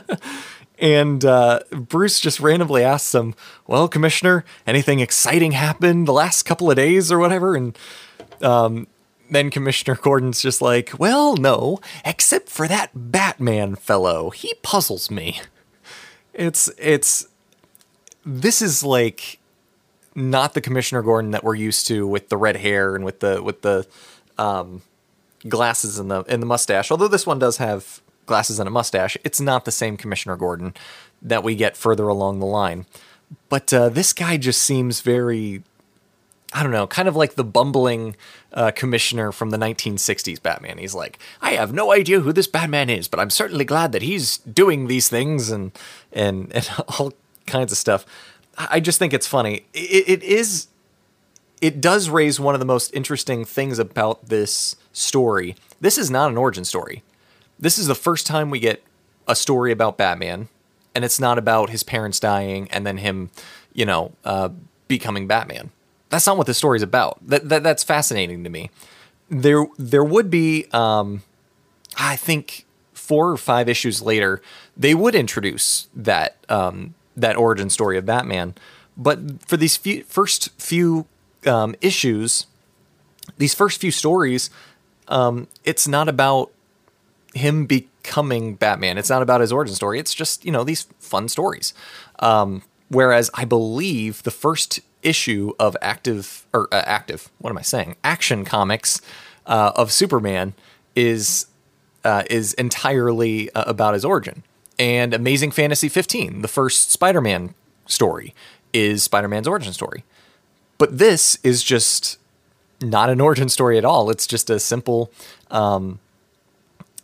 and 0.80 1.24
uh, 1.24 1.62
Bruce 1.72 2.20
just 2.20 2.40
randomly 2.40 2.84
asks 2.84 3.16
him, 3.16 3.34
"Well, 3.66 3.88
Commissioner, 3.88 4.46
anything 4.68 5.00
exciting 5.00 5.54
happened 5.54 6.08
the 6.08 6.14
last 6.14 6.44
couple 6.44 6.70
of 6.70 6.75
days 6.75 7.12
or 7.12 7.18
whatever?" 7.18 7.56
And 7.56 7.78
um, 8.42 8.88
then 9.32 9.50
Commissioner 9.50 9.96
Gordon's 9.96 10.42
just 10.42 10.62
like, 10.62 10.92
"Well, 11.00 11.38
no, 11.38 11.80
except 12.04 12.50
for 12.50 12.68
that 12.68 12.92
Batman 12.94 13.75
fellow. 13.75 14.30
He 14.30 14.54
puzzles 14.62 15.10
me." 15.10 15.42
It's 16.36 16.70
it's 16.77 17.27
this 18.25 18.62
is 18.62 18.84
like 18.84 19.39
not 20.15 20.54
the 20.54 20.62
Commissioner 20.62 21.01
Gordon 21.01 21.32
that 21.32 21.44
we're 21.44 21.56
used 21.56 21.88
to 21.88 22.08
with 22.08 22.30
the 22.30 22.38
red 22.38 22.58
hair 22.58 22.96
and 22.96 23.04
with 23.04 23.20
the 23.20 23.42
with 23.42 23.62
the 23.62 23.88
um, 24.38 24.82
glasses 25.48 25.98
and 25.98 26.12
the 26.12 26.24
and 26.27 26.42
the 26.42 26.46
mustache. 26.46 26.92
Although 26.92 27.08
this 27.08 27.25
one 27.25 27.39
does 27.39 27.58
have 27.58 28.01
glasses 28.25 28.60
and 28.60 28.68
a 28.68 28.72
mustache, 28.72 29.18
it's 29.24 29.39
not 29.39 29.65
the 29.65 29.72
same 29.72 29.98
Commissioner 29.98 30.36
Gordon 30.36 30.74
that 31.22 31.44
we 31.44 31.56
get 31.56 31.77
further 31.77 32.08
along 32.08 32.39
the 32.39 32.46
line. 32.46 32.86
But 33.50 33.74
uh, 33.74 33.89
this 33.89 34.13
guy 34.13 34.38
just 34.38 34.62
seems 34.62 35.01
very, 35.01 35.63
I 36.55 36.63
don't 36.63 36.71
know, 36.71 36.88
kind 36.88 37.09
of 37.09 37.17
like 37.17 37.35
the 37.35 37.43
bumbling 37.43 38.15
uh, 38.53 38.71
commissioner 38.71 39.33
from 39.33 39.50
the 39.50 39.57
1960s 39.57 40.41
Batman. 40.41 40.77
He's 40.77 40.95
like, 40.95 41.19
I 41.41 41.51
have 41.51 41.74
no 41.74 41.91
idea 41.91 42.21
who 42.21 42.31
this 42.31 42.47
Batman 42.47 42.89
is, 42.89 43.09
but 43.09 43.19
I'm 43.19 43.29
certainly 43.29 43.65
glad 43.65 43.91
that 43.91 44.01
he's 44.01 44.38
doing 44.38 44.88
these 44.88 45.09
things 45.09 45.51
and 45.51 45.77
and 46.13 46.50
and 46.55 46.69
all 46.97 47.12
kinds 47.45 47.74
of 47.74 47.77
stuff. 47.77 48.05
I 48.57 48.79
just 48.79 49.00
think 49.00 49.13
it's 49.13 49.27
funny. 49.27 49.65
it, 49.74 50.07
it 50.07 50.24
is. 50.24 50.67
It 51.59 51.81
does 51.81 52.07
raise 52.09 52.39
one 52.39 52.55
of 52.55 52.59
the 52.59 52.65
most 52.65 52.93
interesting 52.93 53.43
things 53.43 53.77
about 53.77 54.27
this 54.29 54.77
story. 54.93 55.57
This 55.81 55.97
is 55.97 56.09
not 56.09 56.31
an 56.31 56.38
origin 56.38 56.63
story. 56.63 57.03
This 57.59 57.77
is 57.77 57.88
the 57.88 57.95
first 57.95 58.25
time 58.25 58.50
we 58.50 58.62
get 58.62 58.81
a 59.27 59.35
story 59.35 59.74
about 59.74 59.97
Batman, 59.97 60.47
and 60.93 61.03
it's 61.03 61.19
not 61.19 61.38
about 61.38 61.69
his 61.69 61.83
parents 61.83 62.17
dying 62.17 62.69
and 62.71 62.88
then 62.88 62.97
him, 62.97 63.29
you 63.74 63.85
know, 63.85 64.13
uh, 64.24 64.50
becoming 64.88 65.27
Batman. 65.27 65.71
That's 66.15 66.27
not 66.27 66.38
what 66.38 66.48
the 66.48 66.53
story's 66.53 66.81
about. 66.81 67.17
That, 67.27 67.50
that 67.50 67.62
that's 67.62 67.84
fascinating 67.84 68.45
to 68.45 68.50
me. 68.50 68.69
There 69.29 69.65
there 69.77 70.03
would 70.03 70.29
be, 70.29 70.65
um, 70.72 71.24
I 71.98 72.15
think, 72.15 72.65
four 72.93 73.31
or 73.31 73.36
five 73.36 73.67
issues 73.67 74.01
later, 74.01 74.41
they 74.77 74.95
would 74.95 75.13
introduce 75.13 75.89
that 75.93 76.38
um, 76.48 76.95
that 77.17 77.36
origin 77.36 77.69
story 77.69 77.98
of 77.98 78.05
Batman. 78.05 78.55
But 78.95 79.45
for 79.45 79.57
these 79.57 79.75
few, 79.75 80.05
first 80.05 80.57
few 80.57 81.05
um, 81.45 81.75
issues, 81.81 82.48
these 83.38 83.53
first 83.53 83.81
few 83.81 83.91
stories, 83.91 84.50
um, 85.10 85.50
it's 85.65 85.86
not 85.86 86.07
about 86.07 86.50
him 87.34 87.65
becoming 87.65 88.55
Batman. 88.55 88.98
It's 88.98 89.10
not 89.10 89.22
about 89.22 89.41
his 89.41 89.51
origin 89.51 89.75
story. 89.75 90.00
It's 90.00 90.13
just 90.13 90.45
you 90.45 90.51
know 90.53 90.63
these 90.63 90.84
fun 90.98 91.27
stories. 91.27 91.74
Um, 92.19 92.62
whereas 92.88 93.29
I 93.34 93.43
believe 93.43 94.24
the 94.24 94.31
first 94.31 94.79
issue 95.05 95.53
of 95.59 95.77
active 95.81 96.45
or 96.53 96.67
uh, 96.71 96.81
active, 96.85 97.29
what 97.39 97.50
am 97.50 97.57
I 97.57 97.62
saying? 97.62 97.95
Action 98.03 98.43
comics 98.43 99.01
uh, 99.45 99.71
of 99.75 99.91
Superman 99.91 100.53
is 100.95 101.47
uh, 102.03 102.24
is 102.29 102.53
entirely 102.53 103.51
uh, 103.51 103.63
about 103.67 103.93
his 103.93 104.05
origin. 104.05 104.43
And 104.77 105.13
Amazing 105.13 105.51
Fantasy 105.51 105.88
15, 105.88 106.41
the 106.41 106.47
first 106.47 106.91
Spider-Man 106.91 107.55
story, 107.85 108.35
is 108.74 109.03
Spider-Man's 109.03 109.47
origin 109.47 109.74
story. 109.74 110.03
But 110.77 110.97
this 110.97 111.39
is 111.43 111.63
just 111.63 112.19
not 112.81 113.09
an 113.09 113.21
origin 113.21 113.47
story 113.47 113.77
at 113.77 113.85
all. 113.85 114.09
It's 114.09 114.27
just 114.27 114.50
a 114.50 114.59
simple, 114.59 115.12
um, 115.50 116.00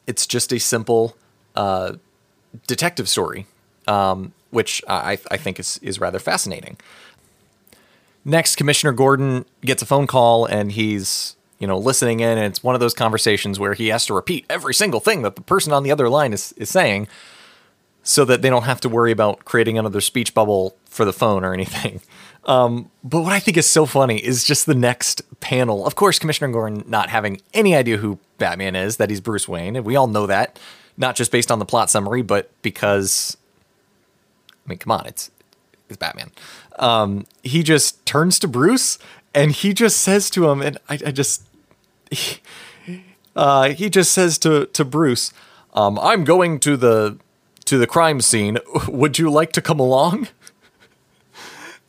it's 0.05 0.27
just 0.27 0.51
a 0.51 0.59
simple 0.59 1.15
uh, 1.55 1.93
detective 2.67 3.07
story, 3.07 3.47
um, 3.87 4.33
which 4.49 4.83
I, 4.87 5.17
I 5.31 5.37
think 5.37 5.59
is 5.59 5.79
is 5.81 5.99
rather 5.99 6.19
fascinating. 6.19 6.77
Next, 8.23 8.55
Commissioner 8.55 8.93
Gordon 8.93 9.45
gets 9.61 9.81
a 9.81 9.85
phone 9.85 10.07
call 10.07 10.45
and 10.45 10.71
he's 10.71 11.35
you 11.59 11.67
know 11.67 11.77
listening 11.77 12.19
in, 12.19 12.37
and 12.37 12.47
it's 12.47 12.63
one 12.63 12.75
of 12.75 12.81
those 12.81 12.93
conversations 12.93 13.59
where 13.59 13.73
he 13.73 13.87
has 13.87 14.05
to 14.07 14.13
repeat 14.13 14.45
every 14.49 14.73
single 14.73 14.99
thing 14.99 15.21
that 15.21 15.35
the 15.35 15.41
person 15.41 15.73
on 15.73 15.83
the 15.83 15.91
other 15.91 16.09
line 16.09 16.33
is 16.33 16.53
is 16.53 16.69
saying, 16.69 17.07
so 18.03 18.25
that 18.25 18.41
they 18.41 18.49
don't 18.49 18.63
have 18.63 18.81
to 18.81 18.89
worry 18.89 19.11
about 19.11 19.45
creating 19.45 19.77
another 19.77 20.01
speech 20.01 20.33
bubble 20.33 20.75
for 20.85 21.05
the 21.05 21.13
phone 21.13 21.43
or 21.43 21.53
anything. 21.53 22.01
Um, 22.45 22.89
but 23.03 23.21
what 23.21 23.33
I 23.33 23.39
think 23.39 23.55
is 23.55 23.67
so 23.67 23.85
funny 23.85 24.17
is 24.17 24.43
just 24.43 24.65
the 24.65 24.73
next 24.73 25.21
panel. 25.41 25.85
Of 25.85 25.93
course, 25.93 26.17
Commissioner 26.17 26.51
Gordon 26.51 26.83
not 26.87 27.11
having 27.11 27.39
any 27.53 27.75
idea 27.75 27.97
who 27.97 28.17
Batman 28.39 28.75
is, 28.75 28.97
that 28.97 29.11
he's 29.11 29.21
Bruce 29.21 29.47
Wayne, 29.47 29.75
and 29.75 29.85
we 29.85 29.95
all 29.95 30.07
know 30.07 30.25
that, 30.25 30.57
not 30.97 31.15
just 31.15 31.31
based 31.31 31.51
on 31.51 31.59
the 31.59 31.65
plot 31.65 31.91
summary, 31.91 32.23
but 32.23 32.49
because, 32.63 33.37
I 34.65 34.69
mean, 34.69 34.79
come 34.79 34.91
on, 34.91 35.05
it's 35.05 35.29
it's 35.87 35.97
Batman. 35.97 36.31
Um, 36.79 37.25
he 37.43 37.63
just 37.63 38.05
turns 38.05 38.39
to 38.39 38.47
Bruce 38.47 38.97
and 39.33 39.51
he 39.51 39.73
just 39.73 39.97
says 39.97 40.29
to 40.31 40.49
him, 40.49 40.61
and 40.61 40.77
I, 40.89 40.99
I 41.05 41.11
just, 41.11 41.43
he, 42.09 42.41
uh, 43.35 43.69
he 43.69 43.89
just 43.89 44.11
says 44.11 44.37
to 44.39 44.65
to 44.67 44.83
Bruce, 44.83 45.31
um, 45.73 45.97
"I'm 45.99 46.23
going 46.23 46.59
to 46.61 46.75
the 46.75 47.17
to 47.65 47.77
the 47.77 47.87
crime 47.87 48.19
scene. 48.19 48.57
Would 48.87 49.19
you 49.19 49.29
like 49.29 49.53
to 49.53 49.61
come 49.61 49.79
along?" 49.79 50.27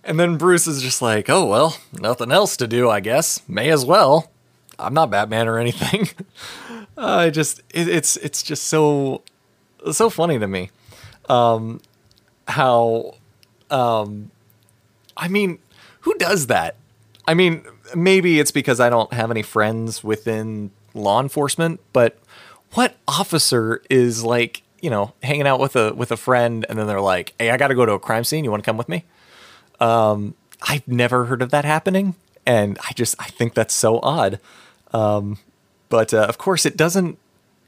And 0.05 0.19
then 0.19 0.37
Bruce 0.37 0.67
is 0.67 0.83
just 0.83 1.01
like, 1.01 1.31
oh, 1.31 1.47
well, 1.47 1.77
nothing 1.93 2.33
else 2.33 2.57
to 2.57 2.67
do, 2.67 2.91
I 2.91 2.99
guess. 3.01 3.41
May 3.49 3.71
as 3.71 3.85
well. 3.85 4.33
I'm 4.79 4.95
not 4.95 5.11
Batman 5.11 5.47
or 5.47 5.59
anything. 5.59 6.09
I 6.97 7.29
uh, 7.29 7.31
just, 7.31 7.61
it, 7.73 7.87
it's, 7.89 8.17
it's 8.17 8.43
just 8.43 8.65
so, 8.65 9.23
so 9.93 10.11
funny 10.11 10.41
to 10.41 10.49
me. 10.49 10.71
Um, 11.29 11.81
how, 12.49 13.15
um, 13.71 14.32
I 15.17 15.29
mean, 15.29 15.59
who 16.01 16.15
does 16.15 16.47
that? 16.49 16.77
I 17.27 17.35
mean, 17.35 17.65
maybe 17.95 18.41
it's 18.41 18.51
because 18.51 18.81
I 18.81 18.91
don't 18.91 19.13
have 19.13 19.31
any 19.31 19.43
friends 19.43 20.03
within 20.03 20.71
law 20.95 21.21
enforcement, 21.21 21.81
but 21.93 22.19
what 22.73 22.97
officer 23.07 23.83
is 23.89 24.25
like, 24.25 24.63
you 24.81 24.91
know, 24.91 25.13
hanging 25.23 25.47
out 25.47 25.61
with 25.61 25.77
a 25.77 25.95
with 25.95 26.11
a 26.11 26.17
friend 26.17 26.67
and 26.69 26.79
then 26.79 26.87
they're 26.87 27.01
like, 27.01 27.35
"Hey, 27.39 27.51
I 27.51 27.57
got 27.57 27.69
to 27.69 27.75
go 27.75 27.87
to 27.87 27.93
a 27.93 27.99
crime 27.99 28.25
scene. 28.25 28.45
You 28.45 28.51
want 28.51 28.63
to 28.63 28.69
come 28.69 28.77
with 28.77 28.89
me?" 28.89 29.05
Um, 29.81 30.35
I've 30.63 30.87
never 30.89 31.27
heard 31.27 31.43
of 31.43 31.51
that 31.51 31.65
happening, 31.65 32.15
and 32.47 32.79
I 32.89 32.93
just 32.95 33.15
I 33.19 33.27
think 33.27 33.55
that's 33.55 33.75
so 33.75 34.01
odd. 34.03 34.41
Um, 34.93 35.39
but 35.89 36.13
uh, 36.13 36.27
of 36.29 36.39
course, 36.39 36.67
it 36.67 36.77
doesn't 36.77 37.19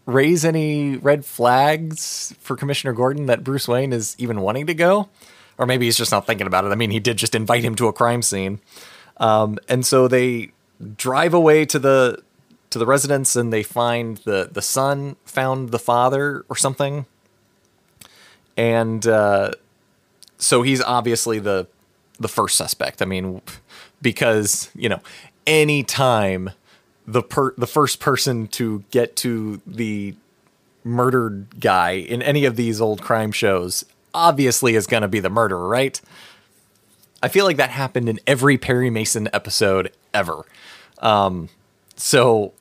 raise 0.07 0.45
any 0.45 0.97
red 0.97 1.25
flags 1.25 2.35
for 2.41 2.57
Commissioner 2.57 2.93
Gordon 2.93 3.27
that 3.27 3.45
Bruce 3.45 3.67
Wayne 3.69 3.93
is 3.93 4.15
even 4.19 4.41
wanting 4.41 4.67
to 4.67 4.75
go, 4.75 5.09
or 5.59 5.67
maybe 5.67 5.87
he's 5.87 5.97
just 5.97 6.13
not 6.13 6.27
thinking 6.27 6.47
about 6.47 6.65
it. 6.65 6.69
I 6.69 6.75
mean, 6.75 6.91
he 6.91 7.01
did 7.01 7.17
just 7.17 7.35
invite 7.35 7.65
him 7.65 7.75
to 7.77 7.89
a 7.89 7.93
crime 7.93 8.23
scene, 8.23 8.61
um, 9.19 9.59
and 9.69 9.85
so 9.85 10.09
they 10.09 10.53
drive 10.97 11.35
away 11.35 11.65
to 11.67 11.79
the 11.79 12.23
to 12.71 12.79
the 12.79 12.87
residence 12.87 13.37
and 13.37 13.53
they 13.53 13.63
find 13.63 14.19
the 14.19 14.49
the 14.51 14.63
son 14.63 15.17
found 15.25 15.71
the 15.71 15.79
father 15.79 16.45
or 16.49 16.57
something, 16.57 17.07
and 18.57 19.07
uh, 19.07 19.53
so 20.39 20.63
he's 20.63 20.83
obviously 20.83 21.39
the 21.39 21.67
the 22.19 22.29
first 22.29 22.57
suspect. 22.57 23.03
I 23.03 23.05
mean, 23.05 23.43
because 24.03 24.71
you 24.75 24.89
know, 24.89 25.01
anytime 25.47 26.51
the 27.07 27.23
per 27.23 27.55
the 27.57 27.67
first 27.67 28.01
person 28.01 28.49
to 28.49 28.85
get 28.91 29.17
to 29.17 29.61
the 29.67 30.15
murdered 30.83 31.61
guy 31.61 31.93
in 31.93 32.23
any 32.23 32.45
of 32.45 32.57
these 32.57 32.81
old 32.81 33.01
crime 33.01 33.33
shows 33.33 33.85
obviously 34.15 34.75
is 34.75 34.87
going 34.87 35.03
to 35.03 35.09
be 35.09 35.21
the 35.21 35.31
murderer, 35.31 35.69
right? 35.69 36.01
I 37.23 37.29
feel 37.29 37.45
like 37.45 37.57
that 37.57 37.71
happened 37.71 38.09
in 38.09 38.21
every 38.27 38.59
Perry 38.59 38.91
Mason 38.91 39.29
episode 39.33 39.93
ever. 40.13 40.45
Um, 40.99 41.49
so 41.97 42.53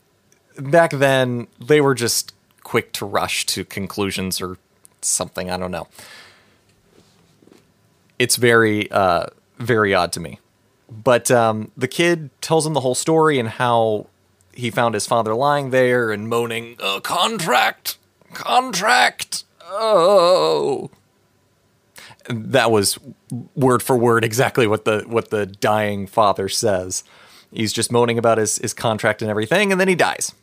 back 0.57 0.91
then, 0.91 1.48
they 1.60 1.81
were 1.81 1.95
just 1.95 2.33
quick 2.63 2.91
to 2.93 3.05
rush 3.05 3.45
to 3.48 3.65
conclusions 3.65 4.41
or 4.41 4.57
something. 5.01 5.50
I 5.50 5.57
don't 5.57 5.72
know. 5.72 5.88
It's 8.19 8.36
very 8.38 8.89
uh, 8.91 9.27
very 9.60 9.93
odd 9.93 10.12
to 10.13 10.19
me. 10.19 10.39
But 10.89 11.31
um, 11.31 11.72
the 11.75 11.88
kid 11.88 12.29
tells 12.41 12.65
him 12.65 12.74
the 12.74 12.81
whole 12.81 12.95
story 12.95 13.39
and 13.39 13.50
how 13.50 14.07
he 14.53 14.69
found 14.69 14.93
his 14.93 15.07
father 15.07 15.33
lying 15.33 15.72
there 15.72 16.12
and 16.12 16.29
moaning, 16.29 16.77
"Contract, 17.01 17.98
contract, 18.33 19.43
oh." 19.65 20.91
That 22.30 22.72
was 22.72 22.98
word 23.56 23.84
for 23.84 23.98
word 23.98 24.24
exactly 24.24 24.68
what 24.68 24.86
the 24.86 25.03
what 25.08 25.30
the 25.30 25.46
dying 25.46 26.08
father 26.08 26.48
says. 26.50 27.03
He's 27.51 27.74
just 27.74 27.92
moaning 27.92 28.18
about 28.18 28.39
his, 28.39 28.58
his 28.58 28.74
contract 28.74 29.22
and 29.22 29.30
everything, 29.30 29.72
and 29.72 29.80
then 29.80 29.88
he 29.88 29.96
dies. 29.96 30.34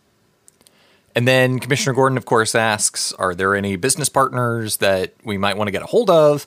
And 1.15 1.27
then 1.27 1.59
Commissioner 1.59 1.93
Gordon, 1.93 2.17
of 2.17 2.25
course, 2.25 2.55
asks, 2.55 3.13
Are 3.15 3.35
there 3.35 3.57
any 3.57 3.77
business 3.77 4.09
partners 4.09 4.77
that 4.77 5.15
we 5.25 5.37
might 5.37 5.57
want 5.57 5.69
to 5.69 5.73
get 5.73 5.83
a 5.83 5.87
hold 5.87 6.09
of? 6.09 6.47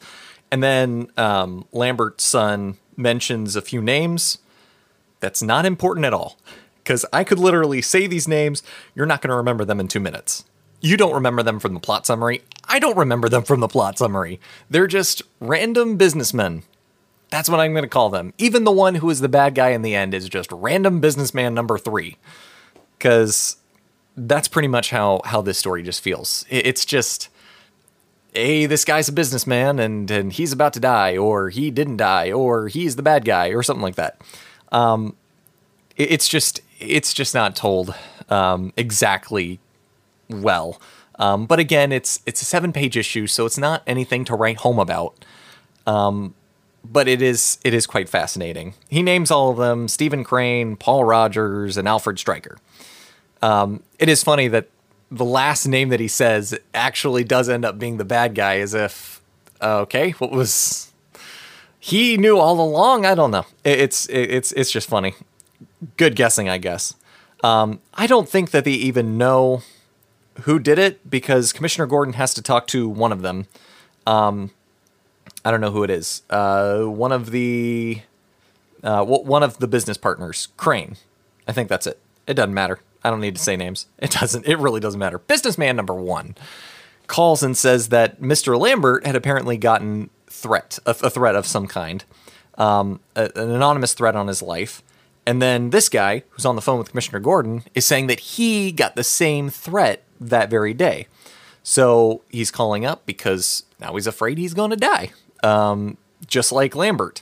And 0.52 0.64
then 0.64 1.10
um, 1.18 1.66
Lambert's 1.72 2.24
son 2.24 2.78
mentions 2.96 3.56
a 3.56 3.62
few 3.62 3.82
names. 3.82 4.38
That's 5.20 5.42
not 5.44 5.66
important 5.66 6.06
at 6.06 6.14
all. 6.14 6.38
Because 6.78 7.06
I 7.12 7.24
could 7.24 7.40
literally 7.40 7.82
say 7.82 8.08
these 8.08 8.28
names, 8.28 8.62
you're 8.94 9.06
not 9.06 9.22
going 9.22 9.30
to 9.30 9.36
remember 9.36 9.66
them 9.66 9.80
in 9.80 9.88
two 9.88 10.00
minutes. 10.00 10.46
You 10.84 10.98
don't 10.98 11.14
remember 11.14 11.44
them 11.44 11.62
from 11.62 11.74
the 11.74 11.80
plot 11.80 12.06
summary. 12.06 12.44
I 12.66 12.78
don't 12.78 12.98
remember 12.98 13.30
them 13.30 13.44
from 13.44 13.62
the 13.62 13.70
plot 13.70 13.98
summary. 13.98 14.42
They're 14.70 14.86
just 14.86 15.22
random 15.40 15.96
businessmen. 15.96 16.64
That's 17.30 17.48
what 17.48 17.62
I'm 17.62 17.72
going 17.72 17.84
to 17.84 17.90
call 17.90 18.10
them. 18.10 18.34
Even 18.38 18.66
the 18.66 18.72
one 18.72 18.96
who 18.96 19.10
is 19.10 19.22
the 19.22 19.30
bad 19.30 19.56
guy 19.56 19.70
in 19.70 19.82
the 19.82 19.96
end 19.96 20.14
is 20.14 20.28
just 20.28 20.52
random 20.52 21.00
businessman 21.00 21.54
number 21.54 21.78
three. 21.78 22.18
Because 22.98 23.56
that's 24.18 24.50
pretty 24.50 24.68
much 24.68 24.90
how 24.90 25.22
how 25.24 25.42
this 25.42 25.58
story 25.58 25.84
just 25.84 26.02
feels. 26.02 26.46
It's 26.50 26.84
just 26.84 27.30
hey, 28.34 28.66
this 28.66 28.84
guy's 28.84 29.08
a 29.08 29.14
businessman 29.14 29.80
and 29.80 30.12
and 30.12 30.34
he's 30.34 30.52
about 30.52 30.74
to 30.74 30.82
die, 30.82 31.16
or 31.16 31.50
he 31.50 31.72
didn't 31.72 31.98
die, 31.98 32.30
or 32.30 32.68
he's 32.68 32.98
the 32.98 33.04
bad 33.04 33.24
guy, 33.24 33.48
or 33.48 33.64
something 33.64 33.82
like 33.82 33.96
that. 33.96 34.20
Um, 34.74 35.16
it's 35.96 36.28
just 36.28 36.60
it's 36.80 37.14
just 37.14 37.34
not 37.34 37.56
told 37.56 37.96
um, 38.30 38.74
exactly 38.76 39.62
well. 40.30 40.80
Um, 41.20 41.46
but 41.46 41.60
again, 41.60 41.92
it's 41.92 42.22
it's 42.26 42.42
a 42.42 42.46
seven 42.46 42.74
page 42.74 42.98
issue, 42.98 43.28
so 43.28 43.46
it's 43.46 43.58
not 43.58 43.84
anything 43.86 44.26
to 44.26 44.36
write 44.36 44.58
home 44.58 44.80
about. 44.80 45.24
Um, 45.86 46.34
but 46.84 47.08
it 47.08 47.22
is 47.22 47.60
it 47.64 47.74
is 47.74 47.86
quite 47.86 48.10
fascinating. 48.10 48.74
He 48.90 49.02
names 49.02 49.32
all 49.32 49.52
of 49.52 49.58
them: 49.58 49.88
Stephen 49.88 50.24
Crane, 50.24 50.76
Paul 50.76 51.04
Rogers, 51.04 51.78
and 51.78 51.88
Alfred 51.88 52.20
Stryker. 52.20 52.58
Um, 53.42 53.84
it 54.00 54.10
is 54.10 54.24
funny 54.24 54.48
that 54.48 54.70
the 55.12 55.26
last 55.26 55.68
name 55.68 55.90
that 55.90 56.00
he 56.00 56.08
says 56.08 56.58
actually 56.74 57.24
does 57.24 57.48
end 57.48 57.66
up 57.66 57.78
being 57.78 57.98
the 57.98 58.06
bad 58.06 58.34
guy, 58.34 58.58
as 58.58 58.74
if, 58.74 59.22
okay, 59.62 60.12
what 60.12 60.32
was 60.32 60.92
he 61.80 62.18
knew 62.18 62.38
all 62.38 62.60
along? 62.60 63.06
I 63.06 63.14
don't 63.14 63.32
know. 63.32 63.46
It's 63.64 64.08
it's 64.10 64.52
it's 64.54 64.72
just 64.72 64.90
funny. 64.90 65.14
Good 65.98 66.16
guessing, 66.16 66.50
I 66.50 66.58
guess. 66.58 66.96
Um, 67.44 67.82
I 67.94 68.08
don't 68.08 68.28
think 68.28 68.52
that 68.52 68.64
they 68.64 68.72
even 68.72 69.18
know 69.18 69.62
who 70.42 70.60
did 70.60 70.80
it 70.80 71.10
because 71.10 71.54
Commissioner 71.54 71.86
Gordon 71.86 72.14
has 72.14 72.34
to 72.34 72.42
talk 72.42 72.68
to 72.68 72.88
one 72.88 73.12
of 73.12 73.22
them. 73.22 73.48
Um, 74.06 74.52
I 75.46 75.52
don't 75.52 75.62
know 75.62 75.72
who 75.72 75.84
it 75.84 75.90
is. 75.90 76.24
Uh, 76.30 76.84
one 76.84 77.12
of 77.12 77.32
the 77.32 78.02
uh, 78.84 79.04
one 79.06 79.44
of 79.44 79.60
the 79.60 79.68
business 79.68 79.98
partners, 79.98 80.50
Crane. 80.58 80.98
I 81.48 81.52
think 81.52 81.70
that's 81.70 81.88
it. 81.88 82.00
It 82.28 82.34
doesn't 82.36 82.54
matter. 82.54 82.80
I 83.04 83.10
don't 83.10 83.22
need 83.22 83.36
to 83.36 83.42
say 83.42 83.56
names. 83.56 83.88
It 84.00 84.12
doesn't. 84.12 84.48
It 84.48 84.58
really 84.58 84.80
doesn't 84.80 85.00
matter. 85.00 85.20
Businessman 85.20 85.76
number 85.76 85.94
one 85.94 86.36
calls 87.08 87.44
and 87.44 87.58
says 87.58 87.90
that 87.90 88.22
Mr. 88.22 88.58
Lambert 88.60 89.06
had 89.06 89.16
apparently 89.16 89.58
gotten 89.58 90.10
threat, 90.28 90.80
a, 90.86 90.92
a 91.04 91.10
threat 91.10 91.36
of 91.36 91.46
some 91.46 91.68
kind, 91.68 92.04
um, 92.58 93.00
a, 93.16 93.30
an 93.36 93.52
anonymous 93.52 93.94
threat 93.94 94.16
on 94.16 94.28
his 94.28 94.42
life. 94.42 94.82
And 95.26 95.42
then 95.42 95.70
this 95.70 95.90
guy, 95.90 96.24
who's 96.32 96.46
on 96.46 96.56
the 96.56 96.62
phone 96.62 96.78
with 96.80 96.90
Commissioner 96.90 97.20
Gordon, 97.20 97.64
is 97.74 97.86
saying 97.86 98.08
that 98.08 98.20
he 98.20 98.72
got 98.72 98.96
the 98.96 99.04
same 99.04 99.50
threat 99.50 100.04
that 100.30 100.50
very 100.50 100.74
day. 100.74 101.08
So 101.64 102.22
he's 102.30 102.52
calling 102.52 102.86
up 102.86 103.06
because 103.06 103.64
now 103.80 103.94
he's 103.96 104.08
afraid 104.08 104.38
he's 104.38 104.54
going 104.54 104.72
to 104.72 104.76
die, 104.76 105.12
um, 105.44 105.98
just 106.28 106.52
like 106.52 106.76
Lambert. 106.76 107.22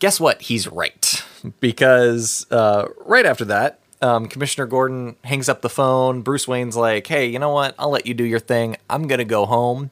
Guess 0.00 0.20
what? 0.20 0.42
He's 0.42 0.66
right. 0.68 1.24
Because 1.60 2.46
uh, 2.50 2.86
right 3.04 3.24
after 3.24 3.44
that, 3.46 3.78
um, 4.00 4.28
Commissioner 4.28 4.66
Gordon 4.66 5.16
hangs 5.24 5.48
up 5.48 5.62
the 5.62 5.68
phone. 5.68 6.22
Bruce 6.22 6.46
Wayne's 6.48 6.76
like, 6.76 7.06
hey, 7.06 7.26
you 7.26 7.38
know 7.38 7.50
what? 7.50 7.74
I'll 7.78 7.90
let 7.90 8.06
you 8.06 8.14
do 8.14 8.24
your 8.24 8.38
thing. 8.38 8.76
I'm 8.88 9.06
going 9.06 9.18
to 9.18 9.24
go 9.24 9.46
home, 9.46 9.90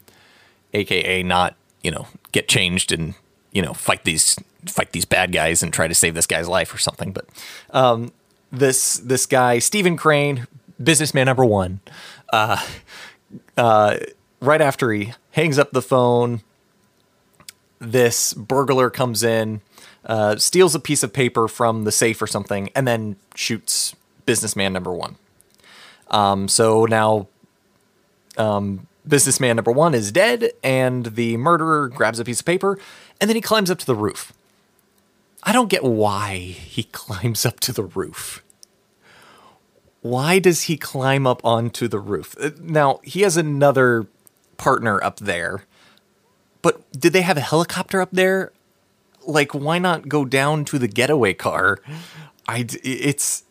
AKA 0.72 1.22
not, 1.22 1.56
you 1.82 1.90
know, 1.90 2.08
get 2.32 2.48
changed 2.48 2.92
and, 2.92 3.14
you 3.52 3.62
know, 3.62 3.74
fight 3.74 4.04
these 4.04 4.36
fight 4.68 4.92
these 4.92 5.04
bad 5.04 5.30
guys 5.32 5.62
and 5.62 5.72
try 5.72 5.86
to 5.86 5.94
save 5.94 6.14
this 6.14 6.26
guy's 6.26 6.48
life 6.48 6.74
or 6.74 6.78
something. 6.78 7.12
But 7.12 7.26
um, 7.70 8.12
this 8.52 8.98
this 8.98 9.26
guy, 9.26 9.58
Stephen 9.58 9.96
Crane, 9.96 10.46
businessman 10.82 11.26
number 11.26 11.44
one, 11.44 11.80
uh, 12.32 12.64
uh, 13.56 13.98
right 14.40 14.60
after 14.60 14.92
he 14.92 15.12
hangs 15.32 15.58
up 15.58 15.72
the 15.72 15.82
phone, 15.82 16.42
this 17.78 18.32
burglar 18.34 18.90
comes 18.90 19.22
in 19.22 19.60
uh, 20.06 20.36
steals 20.36 20.74
a 20.74 20.80
piece 20.80 21.02
of 21.02 21.12
paper 21.12 21.48
from 21.48 21.84
the 21.84 21.92
safe 21.92 22.22
or 22.22 22.26
something, 22.26 22.70
and 22.74 22.86
then 22.86 23.16
shoots 23.34 23.94
businessman 24.24 24.72
number 24.72 24.92
one. 24.92 25.16
Um, 26.10 26.48
so 26.48 26.84
now, 26.84 27.26
um, 28.38 28.86
businessman 29.06 29.56
number 29.56 29.72
one 29.72 29.94
is 29.94 30.12
dead, 30.12 30.52
and 30.62 31.06
the 31.06 31.36
murderer 31.36 31.88
grabs 31.88 32.20
a 32.20 32.24
piece 32.24 32.38
of 32.40 32.46
paper, 32.46 32.78
and 33.20 33.28
then 33.28 33.34
he 33.34 33.40
climbs 33.40 33.70
up 33.70 33.78
to 33.78 33.86
the 33.86 33.96
roof. 33.96 34.32
I 35.42 35.52
don't 35.52 35.68
get 35.68 35.82
why 35.82 36.36
he 36.36 36.84
climbs 36.92 37.44
up 37.44 37.58
to 37.60 37.72
the 37.72 37.84
roof. 37.84 38.44
Why 40.10 40.38
does 40.38 40.62
he 40.62 40.76
climb 40.76 41.26
up 41.26 41.44
onto 41.44 41.88
the 41.88 41.98
roof? 41.98 42.36
Uh, 42.40 42.50
now, 42.60 43.00
he 43.02 43.22
has 43.22 43.36
another 43.36 44.06
partner 44.56 45.02
up 45.02 45.18
there, 45.18 45.64
but 46.62 46.90
did 46.92 47.12
they 47.12 47.22
have 47.22 47.36
a 47.36 47.40
helicopter 47.40 48.00
up 48.00 48.10
there? 48.12 48.52
like 49.26 49.52
why 49.52 49.78
not 49.78 50.08
go 50.08 50.24
down 50.24 50.64
to 50.66 50.78
the 50.78 50.88
getaway 50.88 51.34
car? 51.34 51.78
I 52.48 52.66
it's 52.82 53.44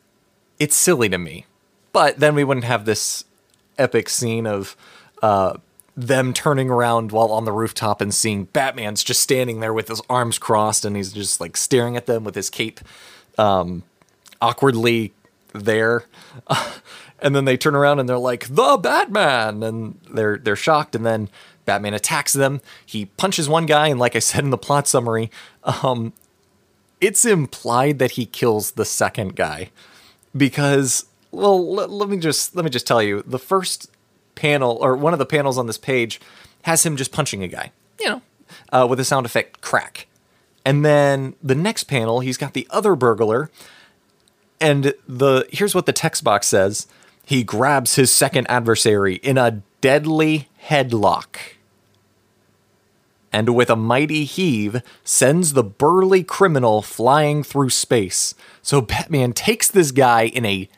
it's 0.59 0.75
silly 0.75 1.09
to 1.09 1.17
me. 1.17 1.45
But 1.91 2.19
then 2.19 2.35
we 2.35 2.43
wouldn't 2.43 2.65
have 2.65 2.85
this 2.85 3.25
epic 3.77 4.09
scene 4.09 4.47
of 4.47 4.75
uh, 5.21 5.57
them 5.95 6.33
turning 6.33 6.69
around 6.69 7.11
while 7.11 7.31
on 7.31 7.45
the 7.45 7.51
rooftop 7.51 8.01
and 8.01 8.13
seeing 8.13 8.45
Batman's 8.45 9.03
just 9.03 9.21
standing 9.21 9.59
there 9.59 9.73
with 9.73 9.87
his 9.87 10.01
arms 10.09 10.37
crossed 10.37 10.83
and 10.83 10.95
he's 10.95 11.13
just 11.13 11.39
like 11.39 11.55
staring 11.55 11.95
at 11.95 12.05
them 12.05 12.23
with 12.23 12.35
his 12.35 12.49
cape 12.49 12.81
um, 13.37 13.83
awkwardly 14.41 15.13
there. 15.63 16.05
and 17.19 17.35
then 17.35 17.45
they 17.45 17.57
turn 17.57 17.75
around 17.75 17.99
and 17.99 18.07
they're 18.09 18.17
like, 18.17 18.47
"The 18.47 18.77
Batman!" 18.77 19.63
and 19.63 19.99
they're 20.11 20.37
they're 20.37 20.55
shocked 20.55 20.95
and 20.95 21.05
then 21.05 21.29
Batman 21.65 21.93
attacks 21.93 22.33
them. 22.33 22.61
He 22.85 23.05
punches 23.05 23.49
one 23.49 23.65
guy, 23.65 23.87
and 23.87 23.99
like 23.99 24.15
I 24.15 24.19
said 24.19 24.43
in 24.43 24.51
the 24.51 24.57
plot 24.57 24.87
summary, 24.87 25.31
um, 25.63 26.13
it's 27.01 27.25
implied 27.25 27.99
that 27.99 28.11
he 28.11 28.25
kills 28.25 28.71
the 28.71 28.85
second 28.85 29.35
guy 29.35 29.71
because, 30.35 31.05
well, 31.31 31.73
let, 31.73 31.89
let 31.89 32.09
me 32.09 32.17
just 32.17 32.55
let 32.55 32.63
me 32.63 32.71
just 32.71 32.87
tell 32.87 33.01
you, 33.01 33.23
the 33.25 33.39
first 33.39 33.91
panel 34.35 34.77
or 34.81 34.95
one 34.95 35.13
of 35.13 35.19
the 35.19 35.25
panels 35.25 35.57
on 35.57 35.67
this 35.67 35.77
page 35.77 36.19
has 36.63 36.85
him 36.85 36.95
just 36.95 37.11
punching 37.11 37.43
a 37.43 37.47
guy, 37.47 37.71
you 37.99 38.09
know, 38.09 38.21
uh, 38.71 38.85
with 38.89 38.99
a 38.99 39.05
sound 39.05 39.25
effect 39.25 39.61
crack. 39.61 40.07
And 40.65 40.83
then 40.83 41.35
the 41.43 41.55
next 41.55 41.83
panel, 41.83 42.21
he's 42.21 42.37
got 42.37 42.53
the 42.53 42.67
other 42.71 42.95
burglar, 42.95 43.51
and 44.65 44.93
the 45.07 45.47
here's 45.51 45.75
what 45.75 45.85
the 45.85 45.93
text 45.93 46.23
box 46.23 46.47
says: 46.47 46.87
he 47.25 47.43
grabs 47.43 47.95
his 47.95 48.11
second 48.11 48.47
adversary 48.49 49.15
in 49.15 49.37
a 49.37 49.61
deadly 49.81 50.49
headlock 50.67 51.37
and 53.35 53.53
with 53.53 53.69
a 53.69 53.75
mighty 53.75 54.23
heave 54.23 54.81
sends 55.03 55.51
the 55.51 55.63
burly 55.63 56.23
criminal 56.23 56.81
flying 56.81 57.43
through 57.43 57.69
space. 57.69 58.33
So 58.61 58.79
Batman 58.79 59.33
takes 59.33 59.67
this 59.67 59.91
guy 59.91 60.27
in 60.27 60.45
a 60.45 60.69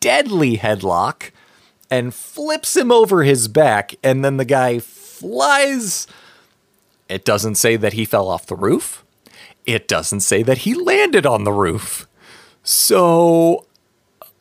deadly 0.00 0.56
headlock 0.56 1.30
and 1.90 2.14
flips 2.14 2.74
him 2.74 2.90
over 2.90 3.22
his 3.22 3.48
back, 3.48 3.96
and 4.02 4.24
then 4.24 4.38
the 4.38 4.46
guy 4.46 4.78
flies. 4.78 6.06
It 7.06 7.26
doesn't 7.26 7.56
say 7.56 7.76
that 7.76 7.92
he 7.92 8.06
fell 8.06 8.28
off 8.28 8.46
the 8.46 8.56
roof. 8.56 9.04
It 9.66 9.86
doesn't 9.86 10.20
say 10.20 10.42
that 10.42 10.58
he 10.58 10.72
landed 10.72 11.26
on 11.26 11.44
the 11.44 11.52
roof. 11.52 12.06
So 12.70 13.66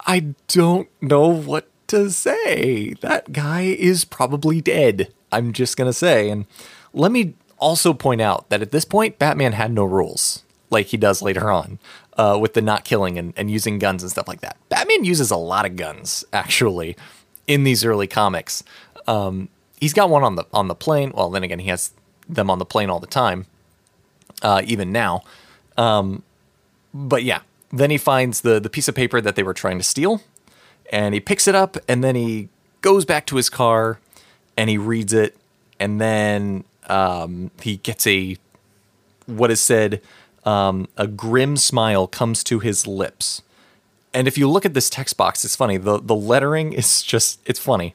I 0.05 0.35
don't 0.47 0.87
know 1.01 1.27
what 1.29 1.67
to 1.87 2.11
say. 2.11 2.93
That 3.01 3.33
guy 3.33 3.61
is 3.61 4.05
probably 4.05 4.61
dead. 4.61 5.11
I'm 5.31 5.51
just 5.51 5.75
going 5.75 5.89
to 5.89 5.93
say. 5.93 6.29
And 6.29 6.45
let 6.93 7.11
me 7.11 7.33
also 7.57 7.91
point 7.91 8.21
out 8.21 8.47
that 8.49 8.61
at 8.61 8.69
this 8.71 8.85
point, 8.85 9.17
Batman 9.17 9.53
had 9.53 9.71
no 9.71 9.83
rules 9.83 10.43
like 10.69 10.85
he 10.85 10.95
does 10.97 11.23
later 11.23 11.49
on 11.49 11.79
uh, 12.19 12.37
with 12.39 12.53
the 12.53 12.61
not 12.61 12.85
killing 12.85 13.17
and, 13.17 13.33
and 13.35 13.49
using 13.49 13.79
guns 13.79 14.03
and 14.03 14.11
stuff 14.11 14.27
like 14.27 14.41
that. 14.41 14.57
Batman 14.69 15.05
uses 15.05 15.31
a 15.31 15.35
lot 15.35 15.65
of 15.65 15.75
guns 15.75 16.23
actually 16.31 16.95
in 17.47 17.63
these 17.63 17.83
early 17.83 18.05
comics. 18.05 18.63
Um, 19.07 19.49
he's 19.81 19.93
got 19.93 20.11
one 20.11 20.23
on 20.23 20.35
the 20.35 20.45
on 20.53 20.67
the 20.67 20.75
plane. 20.75 21.11
Well, 21.15 21.31
then 21.31 21.41
again, 21.41 21.57
he 21.57 21.69
has 21.69 21.93
them 22.27 22.51
on 22.51 22.59
the 22.59 22.65
plane 22.65 22.91
all 22.91 22.99
the 22.99 23.07
time, 23.07 23.47
uh, 24.43 24.61
even 24.65 24.91
now. 24.91 25.23
Um, 25.77 26.21
but 26.93 27.23
yeah, 27.23 27.39
then 27.71 27.91
he 27.91 27.97
finds 27.97 28.41
the 28.41 28.59
the 28.59 28.69
piece 28.69 28.87
of 28.87 28.95
paper 28.95 29.21
that 29.21 29.35
they 29.35 29.43
were 29.43 29.53
trying 29.53 29.77
to 29.77 29.83
steal, 29.83 30.21
and 30.91 31.13
he 31.13 31.19
picks 31.19 31.47
it 31.47 31.55
up, 31.55 31.77
and 31.87 32.03
then 32.03 32.15
he 32.15 32.49
goes 32.81 33.05
back 33.05 33.25
to 33.27 33.35
his 33.35 33.49
car, 33.49 33.99
and 34.57 34.69
he 34.69 34.77
reads 34.77 35.13
it, 35.13 35.35
and 35.79 35.99
then 35.99 36.63
um, 36.87 37.51
he 37.61 37.77
gets 37.77 38.05
a 38.07 38.37
what 39.25 39.51
is 39.51 39.61
said 39.61 40.01
um, 40.45 40.87
a 40.97 41.07
grim 41.07 41.57
smile 41.57 42.07
comes 42.07 42.43
to 42.45 42.59
his 42.59 42.87
lips. 42.87 43.41
And 44.13 44.27
if 44.27 44.37
you 44.37 44.49
look 44.49 44.65
at 44.65 44.73
this 44.73 44.89
text 44.89 45.17
box, 45.17 45.45
it's 45.45 45.55
funny. 45.55 45.77
The, 45.77 45.99
the 45.99 46.15
lettering 46.15 46.73
is 46.73 47.03
just, 47.03 47.39
it's 47.45 47.59
funny. 47.59 47.93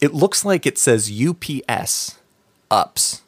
It 0.00 0.12
looks 0.12 0.44
like 0.44 0.66
it 0.66 0.78
says 0.78 1.10
UPS 1.10 2.18
ups. 2.70 3.22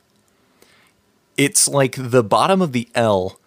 It's 1.37 1.67
like 1.67 1.97
the 1.97 2.23
bottom 2.23 2.61
of 2.61 2.73
the 2.73 2.89
L 2.95 3.39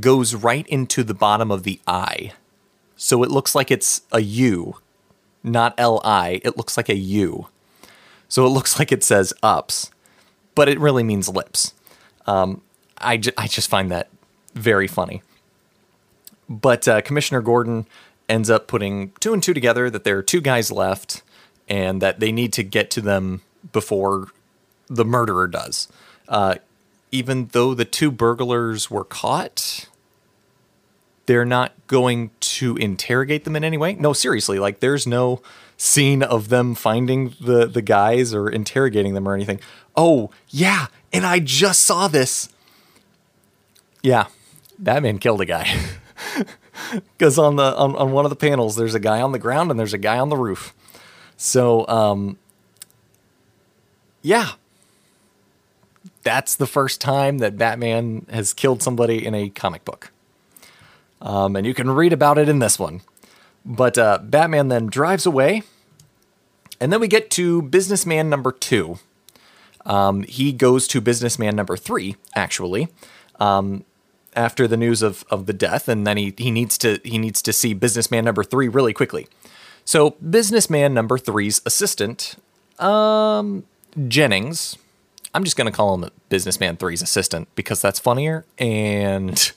goes 0.00 0.34
right 0.34 0.66
into 0.66 1.02
the 1.02 1.14
bottom 1.14 1.50
of 1.50 1.62
the 1.62 1.80
I. 1.86 2.32
So 2.96 3.22
it 3.22 3.30
looks 3.30 3.54
like 3.54 3.70
it's 3.70 4.02
a 4.12 4.20
U, 4.20 4.76
not 5.42 5.74
L 5.78 6.00
I. 6.04 6.40
It 6.44 6.56
looks 6.56 6.76
like 6.76 6.88
a 6.88 6.96
U. 6.96 7.48
So 8.28 8.44
it 8.44 8.50
looks 8.50 8.78
like 8.80 8.92
it 8.92 9.04
says 9.04 9.32
ups, 9.42 9.90
but 10.54 10.68
it 10.68 10.78
really 10.78 11.02
means 11.02 11.28
lips. 11.28 11.74
Um, 12.26 12.62
I, 12.98 13.16
ju- 13.16 13.32
I 13.38 13.46
just 13.46 13.70
find 13.70 13.90
that 13.90 14.08
very 14.54 14.86
funny. 14.86 15.22
But 16.48 16.88
uh, 16.88 17.00
Commissioner 17.02 17.40
Gordon 17.40 17.86
ends 18.28 18.50
up 18.50 18.66
putting 18.66 19.12
two 19.20 19.32
and 19.32 19.42
two 19.42 19.54
together 19.54 19.88
that 19.90 20.04
there 20.04 20.18
are 20.18 20.22
two 20.22 20.40
guys 20.40 20.70
left 20.70 21.22
and 21.68 22.02
that 22.02 22.20
they 22.20 22.32
need 22.32 22.52
to 22.54 22.62
get 22.62 22.90
to 22.90 23.00
them 23.00 23.42
before 23.72 24.28
the 24.88 25.04
murderer 25.04 25.46
does. 25.46 25.88
Uh, 26.28 26.56
even 27.10 27.48
though 27.52 27.74
the 27.74 27.84
two 27.84 28.10
burglars 28.10 28.90
were 28.90 29.04
caught, 29.04 29.86
they're 31.26 31.44
not 31.44 31.72
going 31.86 32.30
to 32.40 32.76
interrogate 32.76 33.44
them 33.44 33.56
in 33.56 33.64
any 33.64 33.76
way. 33.76 33.94
No, 33.94 34.12
seriously, 34.12 34.58
like 34.58 34.80
there's 34.80 35.06
no 35.06 35.42
scene 35.76 36.22
of 36.22 36.48
them 36.48 36.74
finding 36.74 37.34
the 37.40 37.66
the 37.66 37.82
guys 37.82 38.34
or 38.34 38.48
interrogating 38.48 39.14
them 39.14 39.28
or 39.28 39.34
anything. 39.34 39.60
Oh, 39.96 40.30
yeah, 40.48 40.86
and 41.12 41.26
I 41.26 41.38
just 41.38 41.80
saw 41.84 42.08
this. 42.08 42.48
Yeah, 44.02 44.26
Batman 44.78 45.18
killed 45.18 45.40
a 45.40 45.46
guy. 45.46 45.68
Because 46.92 47.38
on 47.38 47.56
the 47.56 47.76
on, 47.76 47.96
on 47.96 48.12
one 48.12 48.24
of 48.24 48.30
the 48.30 48.36
panels, 48.36 48.76
there's 48.76 48.94
a 48.94 49.00
guy 49.00 49.20
on 49.20 49.32
the 49.32 49.38
ground 49.38 49.70
and 49.70 49.78
there's 49.78 49.92
a 49.92 49.98
guy 49.98 50.18
on 50.18 50.28
the 50.28 50.36
roof. 50.36 50.74
So, 51.36 51.86
um, 51.88 52.38
yeah, 54.22 54.52
that's 56.22 56.56
the 56.56 56.66
first 56.66 57.00
time 57.00 57.38
that 57.38 57.58
Batman 57.58 58.26
has 58.30 58.52
killed 58.52 58.82
somebody 58.82 59.24
in 59.24 59.34
a 59.34 59.48
comic 59.50 59.84
book. 59.84 60.12
Um, 61.20 61.56
and 61.56 61.66
you 61.66 61.74
can 61.74 61.90
read 61.90 62.12
about 62.12 62.38
it 62.38 62.48
in 62.48 62.58
this 62.58 62.78
one. 62.78 63.00
But 63.64 63.98
uh, 63.98 64.18
Batman 64.22 64.68
then 64.68 64.86
drives 64.86 65.26
away, 65.26 65.62
and 66.80 66.92
then 66.92 67.00
we 67.00 67.08
get 67.08 67.30
to 67.32 67.62
businessman 67.62 68.30
number 68.30 68.52
two. 68.52 68.98
Um, 69.84 70.22
he 70.22 70.52
goes 70.52 70.86
to 70.88 71.00
businessman 71.00 71.56
number 71.56 71.76
three, 71.76 72.16
actually, 72.34 72.88
um, 73.40 73.84
after 74.34 74.68
the 74.68 74.76
news 74.76 75.02
of, 75.02 75.24
of 75.30 75.46
the 75.46 75.52
death, 75.52 75.88
and 75.88 76.06
then 76.06 76.16
he, 76.16 76.34
he 76.36 76.50
needs 76.50 76.78
to 76.78 77.00
he 77.04 77.18
needs 77.18 77.42
to 77.42 77.52
see 77.52 77.74
businessman 77.74 78.24
number 78.24 78.44
three 78.44 78.68
really 78.68 78.92
quickly. 78.92 79.26
So 79.84 80.10
businessman 80.10 80.94
number 80.94 81.18
three's 81.18 81.62
assistant, 81.66 82.36
um, 82.78 83.64
Jennings, 84.06 84.76
I'm 85.38 85.44
just 85.44 85.56
going 85.56 85.70
to 85.70 85.72
call 85.72 85.94
him 85.94 86.10
Businessman 86.30 86.76
3's 86.76 87.00
assistant 87.00 87.46
because 87.54 87.80
that's 87.80 88.00
funnier. 88.00 88.44
And 88.58 89.52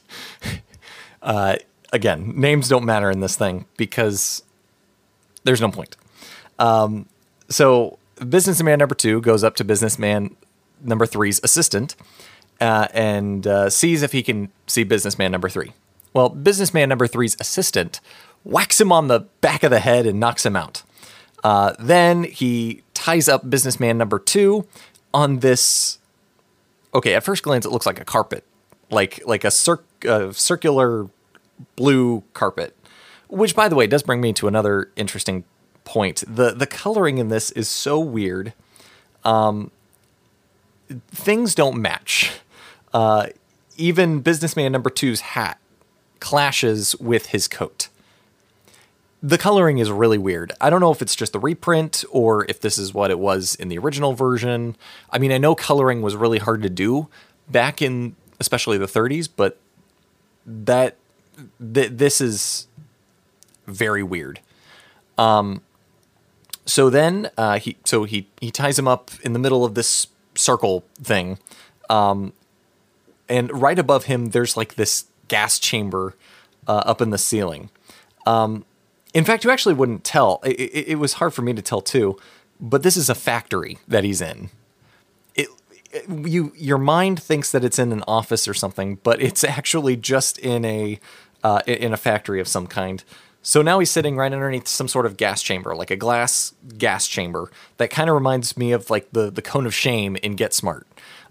uh, 1.24 1.56
again, 1.92 2.40
names 2.40 2.70
don't 2.70 2.86
matter 2.86 3.10
in 3.10 3.20
this 3.20 3.36
thing 3.36 3.66
because 3.78 4.44
there's 5.44 5.60
no 5.60 5.72
point. 5.72 5.98
Um, 6.60 7.08
so, 7.50 7.98
businessman 8.30 8.78
number 8.78 8.94
two 8.94 9.22
goes 9.22 9.44
up 9.44 9.56
to 9.56 9.64
businessman 9.64 10.36
number 10.84 11.08
three's 11.08 11.40
assistant 11.44 11.96
uh, 12.60 12.88
and 12.94 13.48
uh, 13.48 13.68
sees 13.72 14.04
if 14.04 14.12
he 14.12 14.22
can 14.22 14.52
see 14.68 14.84
businessman 14.84 15.32
number 15.32 15.50
three. 15.50 15.74
Well, 16.14 16.30
businessman 16.30 16.90
number 16.90 17.08
three's 17.08 17.36
assistant 17.40 18.02
whacks 18.44 18.80
him 18.80 18.92
on 18.92 19.08
the 19.08 19.22
back 19.42 19.64
of 19.64 19.72
the 19.72 19.80
head 19.80 20.06
and 20.06 20.20
knocks 20.20 20.46
him 20.46 20.56
out. 20.56 20.84
Uh, 21.44 21.74
then 21.80 22.26
he 22.26 22.84
ties 22.94 23.28
up 23.28 23.50
businessman 23.50 23.98
number 23.98 24.20
two 24.20 24.68
on 25.14 25.40
this. 25.40 26.00
Okay, 26.94 27.14
at 27.14 27.24
first 27.24 27.44
glance, 27.44 27.66
it 27.66 27.72
looks 27.72 27.86
like 27.86 28.00
a 28.00 28.06
carpet, 28.06 28.44
like 28.90 29.22
like 29.26 29.44
a 29.44 29.52
cir- 29.52 29.84
uh, 30.08 30.32
circular 30.32 31.08
blue 31.76 32.24
carpet. 32.34 32.76
Which, 33.28 33.56
by 33.56 33.70
the 33.70 33.76
way, 33.76 33.88
does 33.88 34.04
bring 34.04 34.20
me 34.20 34.34
to 34.34 34.48
another 34.48 34.90
interesting 34.96 35.46
point. 35.84 36.24
the 36.28 36.52
The 36.52 36.68
coloring 36.68 37.18
in 37.18 37.30
this 37.30 37.52
is 37.52 37.70
so 37.70 38.00
weird. 38.00 38.54
Um, 39.24 39.72
things 41.10 41.56
don't 41.56 41.82
match. 41.82 42.40
Uh, 42.94 43.28
even 43.78 44.20
businessman 44.20 44.72
number 44.72 44.90
two's 44.90 45.22
hat 45.22 45.60
clashes 46.20 46.96
with 46.98 47.28
his 47.28 47.48
coat 47.48 47.81
the 49.24 49.38
coloring 49.38 49.78
is 49.78 49.92
really 49.92 50.18
weird. 50.18 50.52
I 50.60 50.70
don't 50.70 50.82
know 50.82 50.92
if 50.92 51.02
it's 51.02 51.16
just 51.16 51.34
the 51.34 51.40
reprint 51.40 52.04
or 52.10 52.46
if 52.50 52.60
this 52.60 52.78
is 52.78 52.94
what 52.94 53.12
it 53.12 53.20
was 53.20 53.56
in 53.56 53.70
the 53.70 53.78
original 53.78 54.14
version. 54.14 54.76
I 55.12 55.20
mean, 55.20 55.32
I 55.32 55.38
know 55.38 55.54
coloring 55.54 56.02
was 56.02 56.16
really 56.16 56.40
hard 56.40 56.64
to 56.64 56.70
do 56.70 57.08
back 57.48 57.82
in 57.82 58.16
especially 58.40 58.80
the 58.80 58.88
30s, 58.88 59.30
but 59.34 59.60
that 60.46 60.98
th- 61.74 61.92
this 61.92 62.20
is 62.20 62.68
very 63.68 64.02
weird. 64.02 64.40
Um, 65.18 65.62
so 66.66 66.90
then 66.90 67.30
uh, 67.38 67.60
he 67.60 67.78
so 67.86 68.04
he 68.06 68.28
he 68.40 68.50
ties 68.50 68.78
him 68.80 68.88
up 68.88 69.12
in 69.24 69.34
the 69.34 69.40
middle 69.40 69.64
of 69.66 69.76
this 69.76 70.08
circle 70.36 70.84
thing, 71.02 71.38
um, 71.90 72.34
and 73.28 73.52
right 73.62 73.78
above 73.78 74.06
him 74.06 74.30
there's 74.30 74.56
like 74.56 74.76
this 74.76 75.06
gas 75.28 75.60
chamber 75.60 76.16
uh, 76.68 76.84
up 76.86 77.02
in 77.02 77.10
the 77.10 77.18
ceiling. 77.18 77.70
Um, 78.26 78.66
in 79.14 79.26
fact, 79.26 79.44
you 79.44 79.52
actually 79.52 79.76
wouldn't 79.76 80.04
tell. 80.04 80.40
It, 80.44 80.60
it, 80.60 80.88
it, 80.90 80.96
was 80.96 81.14
hard 81.14 81.34
for 81.34 81.42
me 81.42 81.54
to 81.54 81.62
tell 81.62 81.82
too, 81.82 82.18
but 82.60 82.84
this 82.84 82.96
is 82.96 83.10
a 83.10 83.16
factory 83.16 83.80
that 83.88 84.04
he's 84.04 84.22
in. 84.22 84.50
It, 85.36 85.50
it, 85.92 86.06
you 86.10 86.54
your 86.56 86.78
mind 86.78 87.22
thinks 87.22 87.52
that 87.52 87.64
it's 87.64 87.80
in 87.80 87.92
an 87.92 88.04
office 88.08 88.48
or 88.48 88.54
something, 88.54 89.00
but 89.04 89.22
it's 89.22 89.44
actually 89.44 89.98
just 89.98 90.38
in 90.38 90.64
a 90.64 91.00
uh, 91.44 91.62
in 91.68 91.94
a 91.94 91.98
factory 91.98 92.40
of 92.40 92.48
some 92.48 92.68
kind. 92.68 93.04
So 93.44 93.64
now 93.64 93.80
he's 93.80 93.90
sitting 93.90 94.16
right 94.18 94.32
underneath 94.32 94.68
some 94.68 94.88
sort 94.88 95.08
of 95.08 95.18
gas 95.18 95.42
chamber, 95.42 95.76
like 95.76 95.90
a 95.90 95.96
glass 95.96 96.54
gas 96.78 97.08
chamber 97.08 97.52
that 97.78 97.90
kind 97.90 98.08
of 98.10 98.14
reminds 98.14 98.56
me 98.56 98.72
of 98.72 98.90
like 98.90 99.12
the 99.12 99.30
the 99.32 99.42
cone 99.42 99.66
of 99.66 99.74
shame 99.74 100.16
in 100.18 100.36
Get 100.36 100.54
Smart. 100.54 100.88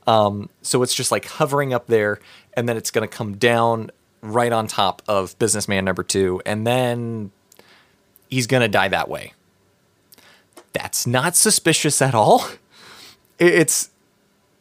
Um, 0.07 0.51
so 0.61 0.83
it's 0.83 0.95
just 0.95 1.13
like 1.13 1.25
hovering 1.27 1.73
up 1.73 1.87
there, 1.87 2.21
and 2.55 2.69
then 2.69 2.77
it's 2.77 2.91
going 2.91 3.09
to 3.09 3.17
come 3.17 3.37
down 3.37 3.91
right 4.23 4.53
on 4.53 4.67
top 4.67 5.03
of 5.09 5.39
businessman 5.39 5.85
number 5.85 6.03
two, 6.03 6.43
and 6.45 6.67
then 6.67 7.31
he's 8.31 8.47
going 8.47 8.63
to 8.63 8.69
die 8.69 8.89
that 8.89 9.09
way. 9.09 9.35
That's 10.73 11.07
not 11.07 11.37
suspicious 11.37 12.01
at 12.01 12.15
all. 12.15 12.47
It's 13.39 13.91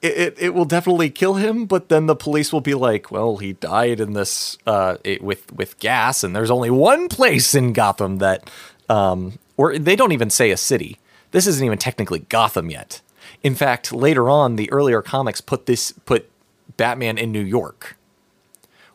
it, 0.02 0.36
it 0.40 0.54
will 0.54 0.66
definitely 0.66 1.10
kill 1.10 1.34
him, 1.34 1.66
but 1.66 1.90
then 1.90 2.06
the 2.06 2.16
police 2.16 2.54
will 2.54 2.62
be 2.62 2.74
like, 2.74 3.12
"Well, 3.12 3.38
he 3.38 3.54
died 3.54 4.00
in 4.00 4.14
this 4.14 4.58
uh, 4.66 4.96
it, 5.04 5.22
with 5.22 5.52
with 5.52 5.78
gas, 5.80 6.24
and 6.24 6.36
there's 6.36 6.52
only 6.52 6.70
one 6.70 7.10
place 7.10 7.54
in 7.54 7.74
Gotham 7.74 8.18
that, 8.18 8.50
um, 8.88 9.40
or 9.58 9.78
they 9.78 9.96
don't 9.96 10.14
even 10.14 10.30
say 10.30 10.52
a 10.52 10.58
city. 10.58 10.98
This 11.32 11.48
isn't 11.48 11.66
even 11.66 11.78
technically 11.78 12.20
Gotham 12.30 12.72
yet. 12.72 13.02
In 13.44 13.56
fact, 13.56 13.92
later 13.92 14.30
on, 14.30 14.56
the 14.56 14.72
earlier 14.72 15.02
comics 15.02 15.42
put 15.42 15.66
this 15.66 15.92
put 15.92 16.30
Batman 16.78 17.18
in 17.18 17.32
New 17.32 17.44
York, 17.44 17.98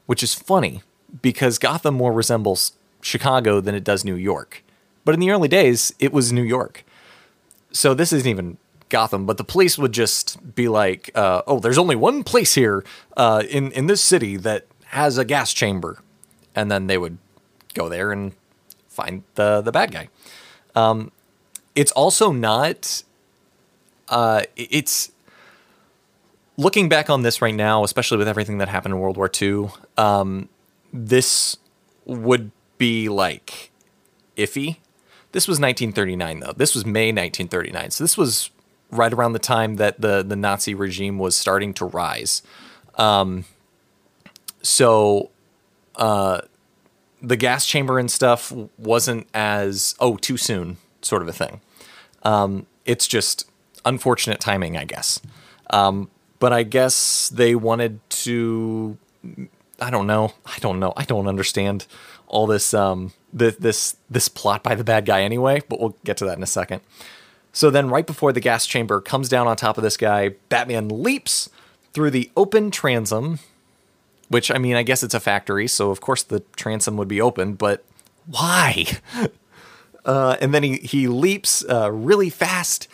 which 0.07 0.23
is 0.23 0.35
funny 0.35 0.83
because 1.21 1.59
Gotham 1.59 1.95
more 1.95 2.13
resembles 2.13 2.73
Chicago 3.03 3.61
than 3.61 3.75
it 3.75 3.85
does 3.85 4.05
New 4.05 4.17
York. 4.17 4.64
But 5.05 5.15
in 5.15 5.21
the 5.21 5.31
early 5.31 5.49
days, 5.49 5.95
it 5.99 6.13
was 6.13 6.33
New 6.33 6.43
York. 6.43 6.85
So 7.73 7.95
this 7.95 8.13
isn't 8.13 8.29
even 8.29 8.59
Gotham, 8.89 9.27
but 9.27 9.39
the 9.39 9.45
police 9.45 9.77
would 9.77 9.93
just 9.93 10.55
be 10.55 10.69
like, 10.69 11.11
uh, 11.15 11.43
"Oh, 11.47 11.59
there's 11.59 11.79
only 11.79 11.97
one 11.97 12.23
place 12.23 12.55
here 12.55 12.85
uh, 13.17 13.43
in 13.49 13.73
in 13.73 13.87
this 13.87 14.01
city 14.01 14.37
that 14.37 14.67
has 14.87 15.19
a 15.19 15.25
gas 15.25 15.53
chamber," 15.53 15.99
and 16.55 16.71
then 16.71 16.87
they 16.87 16.97
would 16.97 17.19
go 17.75 17.89
there 17.89 18.13
and 18.13 18.33
find 18.89 19.25
the 19.35 19.61
the 19.61 19.73
bad 19.73 19.91
guy. 19.91 20.09
Um, 20.75 21.11
it's 21.75 21.93
also 21.93 22.31
not. 22.31 23.03
Uh, 24.09 24.43
it's 24.55 25.11
looking 26.57 26.89
back 26.89 27.11
on 27.11 27.23
this 27.23 27.43
right 27.43 27.55
now, 27.55 27.85
especially 27.85 28.19
with 28.19 28.29
everything 28.29 28.59
that 28.59 28.69
happened 28.69 28.95
in 28.95 29.01
World 29.01 29.17
War 29.17 29.31
II. 29.43 29.71
Um, 29.97 30.49
this 30.93 31.57
would 32.05 32.53
be 32.79 33.09
like 33.09 33.71
iffy 34.37 34.77
this 35.35 35.49
was 35.49 35.59
1939, 35.59 36.39
though. 36.41 36.53
This 36.53 36.77
was 36.77 36.87
May 36.87 37.09
1939. 37.09 37.91
So 37.91 38.05
this 38.05 38.17
was 38.17 38.51
right 38.93 39.13
around 39.13 39.33
the 39.33 39.41
time 39.41 39.77
that 39.77 40.01
the, 40.01 40.23
the 40.23 40.37
Nazi 40.37 40.75
regime 40.75 41.19
was 41.19 41.37
starting 41.37 41.75
to 41.75 41.85
rise. 41.85 42.41
Um, 42.95 43.45
so 44.63 45.33
uh, 45.97 46.43
the 47.21 47.37
gas 47.37 47.67
chamber 47.67 47.99
and 47.99 48.09
stuff 48.09 48.53
wasn't 48.79 49.27
as, 49.35 49.97
oh, 49.99 50.17
too 50.17 50.37
soon 50.37 50.77
sort 51.03 51.21
of 51.21 51.27
a 51.27 51.33
thing. 51.33 51.61
Um, 52.23 52.67
it's 52.85 53.09
just 53.09 53.51
unfortunate 53.85 54.39
timing, 54.39 54.77
I 54.77 54.85
guess. 54.85 55.21
Um, 55.71 56.11
but 56.39 56.53
I 56.53 56.63
guess 56.63 57.29
they 57.29 57.57
wanted 57.57 57.99
to 58.11 58.99
I 59.81 59.91
don't 59.91 60.07
know. 60.07 60.33
I 60.47 60.59
don't 60.61 60.79
know. 60.79 60.93
I 60.97 61.05
don't 61.05 61.27
understand 61.27 61.87
all 62.35 62.47
this 62.49 62.75
um 62.75 63.13
the, 63.33 63.57
this 63.59 63.97
this 64.11 64.29
plot 64.29 64.63
by 64.63 64.75
the 64.75 64.85
bad 64.85 65.07
guy 65.07 65.23
anyway, 65.23 65.63
but 65.69 65.81
we'll 65.81 65.97
get 66.05 66.17
to 66.19 66.25
that 66.27 66.37
in 66.37 66.43
a 66.43 66.49
second. 66.49 66.83
So 67.53 67.71
then 67.71 67.89
right 67.89 68.07
before 68.07 68.33
the 68.33 68.41
gas 68.41 68.67
chamber 68.67 69.01
comes 69.01 69.29
down 69.29 69.47
on 69.47 69.57
top 69.57 69.79
of 69.79 69.85
this 69.85 69.97
guy, 69.97 70.31
Batman 70.49 70.89
leaps 70.89 71.49
through 71.93 72.11
the 72.11 72.31
open 72.37 72.73
transom, 72.73 73.39
which 74.29 74.51
I 74.51 74.59
mean, 74.59 74.75
I 74.75 74.83
guess 74.83 75.05
it's 75.05 75.15
a 75.15 75.21
factory, 75.21 75.69
so 75.69 75.91
of 75.91 76.01
course 76.01 76.25
the 76.25 76.41
transom 76.57 76.97
would 76.97 77.09
be 77.09 77.21
open, 77.21 77.55
but 77.55 77.85
why? 78.27 78.85
Uh, 80.07 80.37
and 80.43 80.53
then 80.53 80.63
he 80.63 80.77
he 80.77 81.09
leaps 81.09 81.65
uh, 81.65 81.91
really 81.91 82.29
fast 82.29 82.89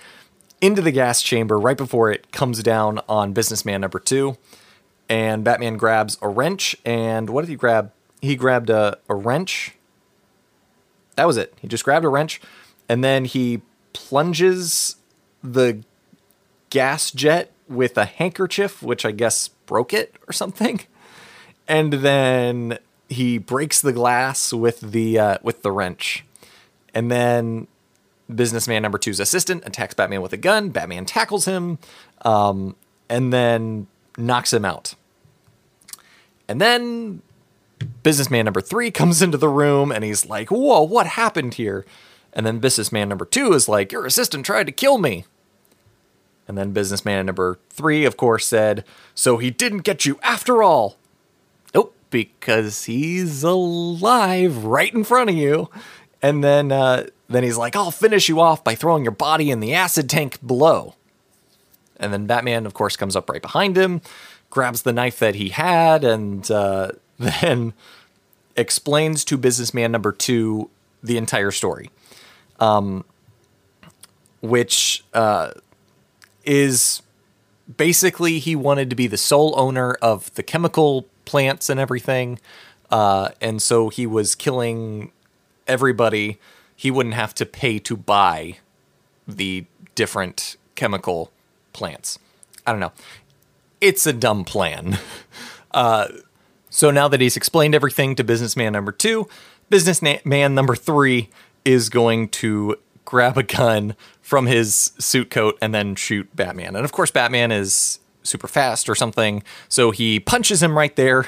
into 0.60 0.80
the 0.80 0.92
gas 0.92 1.22
chamber 1.22 1.58
right 1.58 1.76
before 1.76 2.12
it 2.12 2.30
comes 2.30 2.62
down 2.62 3.00
on 3.08 3.32
businessman 3.32 3.80
number 3.80 3.98
two. 3.98 4.36
And 5.08 5.42
Batman 5.42 5.76
grabs 5.76 6.18
a 6.22 6.28
wrench. 6.28 6.76
And 6.84 7.30
what 7.30 7.40
did 7.40 7.48
he 7.50 7.56
grab? 7.56 7.90
He 8.20 8.36
grabbed 8.36 8.70
a, 8.70 8.98
a 9.08 9.14
wrench. 9.14 9.74
That 11.16 11.26
was 11.26 11.36
it. 11.36 11.54
He 11.60 11.68
just 11.68 11.84
grabbed 11.84 12.04
a 12.04 12.08
wrench. 12.08 12.40
And 12.88 13.04
then 13.04 13.24
he 13.24 13.62
plunges 13.92 14.96
the 15.42 15.82
gas 16.70 17.10
jet 17.10 17.52
with 17.68 17.96
a 17.96 18.04
handkerchief, 18.04 18.82
which 18.82 19.04
I 19.04 19.12
guess 19.12 19.48
broke 19.48 19.94
it 19.94 20.16
or 20.28 20.32
something. 20.32 20.80
And 21.68 21.92
then 21.92 22.80
he 23.08 23.38
breaks 23.38 23.80
the 23.80 23.92
glass 23.92 24.52
with 24.52 24.80
the 24.80 25.20
uh, 25.20 25.38
with 25.44 25.62
the 25.62 25.70
wrench. 25.70 26.24
And 26.92 27.12
then 27.12 27.68
businessman 28.34 28.82
number 28.82 28.98
two's 28.98 29.20
assistant 29.20 29.64
attacks 29.64 29.94
Batman 29.94 30.22
with 30.22 30.32
a 30.32 30.36
gun. 30.36 30.70
Batman 30.70 31.04
tackles 31.04 31.44
him, 31.44 31.78
um, 32.22 32.74
and 33.08 33.32
then 33.32 33.86
knocks 34.18 34.52
him 34.52 34.64
out. 34.64 34.94
And 36.48 36.60
then 36.60 37.22
businessman 38.02 38.44
number 38.44 38.60
three 38.60 38.90
comes 38.90 39.22
into 39.22 39.38
the 39.38 39.48
room 39.48 39.90
and 39.92 40.04
he's 40.04 40.26
like, 40.26 40.50
Whoa, 40.50 40.82
what 40.82 41.06
happened 41.06 41.54
here? 41.54 41.84
And 42.32 42.46
then 42.46 42.58
businessman 42.58 43.08
number 43.08 43.24
two 43.24 43.52
is 43.52 43.68
like, 43.68 43.92
Your 43.92 44.06
assistant 44.06 44.46
tried 44.46 44.66
to 44.66 44.72
kill 44.72 44.98
me. 44.98 45.24
And 46.46 46.58
then 46.58 46.72
businessman 46.72 47.26
number 47.26 47.58
three, 47.68 48.04
of 48.04 48.16
course, 48.16 48.46
said, 48.46 48.84
So 49.14 49.38
he 49.38 49.50
didn't 49.50 49.78
get 49.78 50.04
you 50.04 50.18
after 50.22 50.62
all. 50.62 50.96
Nope, 51.74 51.94
because 52.10 52.84
he's 52.84 53.42
alive 53.42 54.64
right 54.64 54.92
in 54.92 55.04
front 55.04 55.30
of 55.30 55.36
you. 55.36 55.70
And 56.22 56.44
then 56.44 56.72
uh, 56.72 57.06
then 57.28 57.44
he's 57.44 57.56
like, 57.56 57.76
I'll 57.76 57.92
finish 57.92 58.28
you 58.28 58.40
off 58.40 58.64
by 58.64 58.74
throwing 58.74 59.04
your 59.04 59.12
body 59.12 59.50
in 59.50 59.60
the 59.60 59.72
acid 59.72 60.10
tank 60.10 60.44
below. 60.44 60.96
And 61.96 62.12
then 62.12 62.26
Batman, 62.26 62.66
of 62.66 62.74
course, 62.74 62.96
comes 62.96 63.14
up 63.14 63.30
right 63.30 63.42
behind 63.42 63.76
him, 63.76 64.00
grabs 64.48 64.82
the 64.82 64.92
knife 64.92 65.18
that 65.20 65.36
he 65.36 65.50
had, 65.50 66.02
and 66.02 66.50
uh, 66.50 66.92
then 67.42 67.74
explains 68.56 69.24
to 69.26 69.36
businessman 69.36 69.92
number 69.92 70.12
two 70.12 70.70
the 71.02 71.16
entire 71.16 71.50
story. 71.50 71.90
Um, 72.58 73.04
which 74.42 75.04
uh, 75.12 75.52
is 76.44 77.02
basically 77.76 78.38
he 78.38 78.56
wanted 78.56 78.90
to 78.90 78.96
be 78.96 79.06
the 79.06 79.18
sole 79.18 79.54
owner 79.58 79.96
of 80.00 80.34
the 80.34 80.42
chemical 80.42 81.06
plants 81.24 81.68
and 81.68 81.78
everything. 81.78 82.38
Uh, 82.90 83.30
and 83.40 83.62
so 83.62 83.88
he 83.88 84.06
was 84.06 84.34
killing 84.34 85.12
everybody 85.66 86.38
he 86.74 86.90
wouldn't 86.90 87.14
have 87.14 87.34
to 87.34 87.44
pay 87.44 87.78
to 87.78 87.94
buy 87.94 88.56
the 89.28 89.66
different 89.94 90.56
chemical 90.74 91.30
plants. 91.74 92.18
I 92.66 92.72
don't 92.72 92.80
know. 92.80 92.92
It's 93.82 94.06
a 94.06 94.12
dumb 94.12 94.44
plan. 94.44 94.98
Uh, 95.72 96.08
so 96.70 96.90
now 96.90 97.08
that 97.08 97.20
he's 97.20 97.36
explained 97.36 97.74
everything 97.74 98.14
to 98.14 98.24
businessman 98.24 98.72
number 98.72 98.92
two, 98.92 99.28
businessman 99.68 100.54
number 100.54 100.76
three 100.76 101.28
is 101.64 101.88
going 101.88 102.28
to 102.28 102.76
grab 103.04 103.36
a 103.36 103.42
gun 103.42 103.96
from 104.22 104.46
his 104.46 104.92
suit 104.98 105.30
coat 105.30 105.58
and 105.60 105.74
then 105.74 105.96
shoot 105.96 106.34
Batman. 106.34 106.76
And 106.76 106.84
of 106.84 106.92
course, 106.92 107.10
Batman 107.10 107.50
is 107.50 107.98
super 108.22 108.46
fast 108.46 108.88
or 108.88 108.94
something, 108.94 109.42
so 109.68 109.90
he 109.90 110.20
punches 110.20 110.62
him 110.62 110.78
right 110.78 110.94
there. 110.94 111.26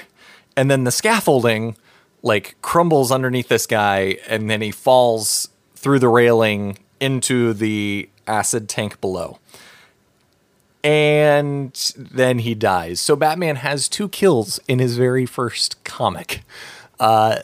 And 0.57 0.71
then 0.71 0.85
the 0.85 0.91
scaffolding 0.91 1.77
like 2.23 2.55
crumbles 2.63 3.11
underneath 3.11 3.49
this 3.49 3.67
guy 3.67 4.19
and 4.29 4.49
then 4.49 4.61
he 4.61 4.71
falls 4.71 5.49
through 5.75 5.99
the 5.99 6.09
railing 6.09 6.79
into 7.01 7.53
the 7.53 8.09
acid 8.29 8.69
tank 8.69 9.01
below. 9.01 9.39
And 10.85 11.73
then 11.97 12.41
he 12.41 12.55
dies. 12.55 13.01
So 13.01 13.15
Batman 13.15 13.57
has 13.57 13.89
two 13.89 14.09
kills 14.09 14.59
in 14.67 14.79
his 14.79 14.97
very 14.97 15.27
first 15.27 15.83
comic. 15.85 16.43
Uh, 16.99 17.37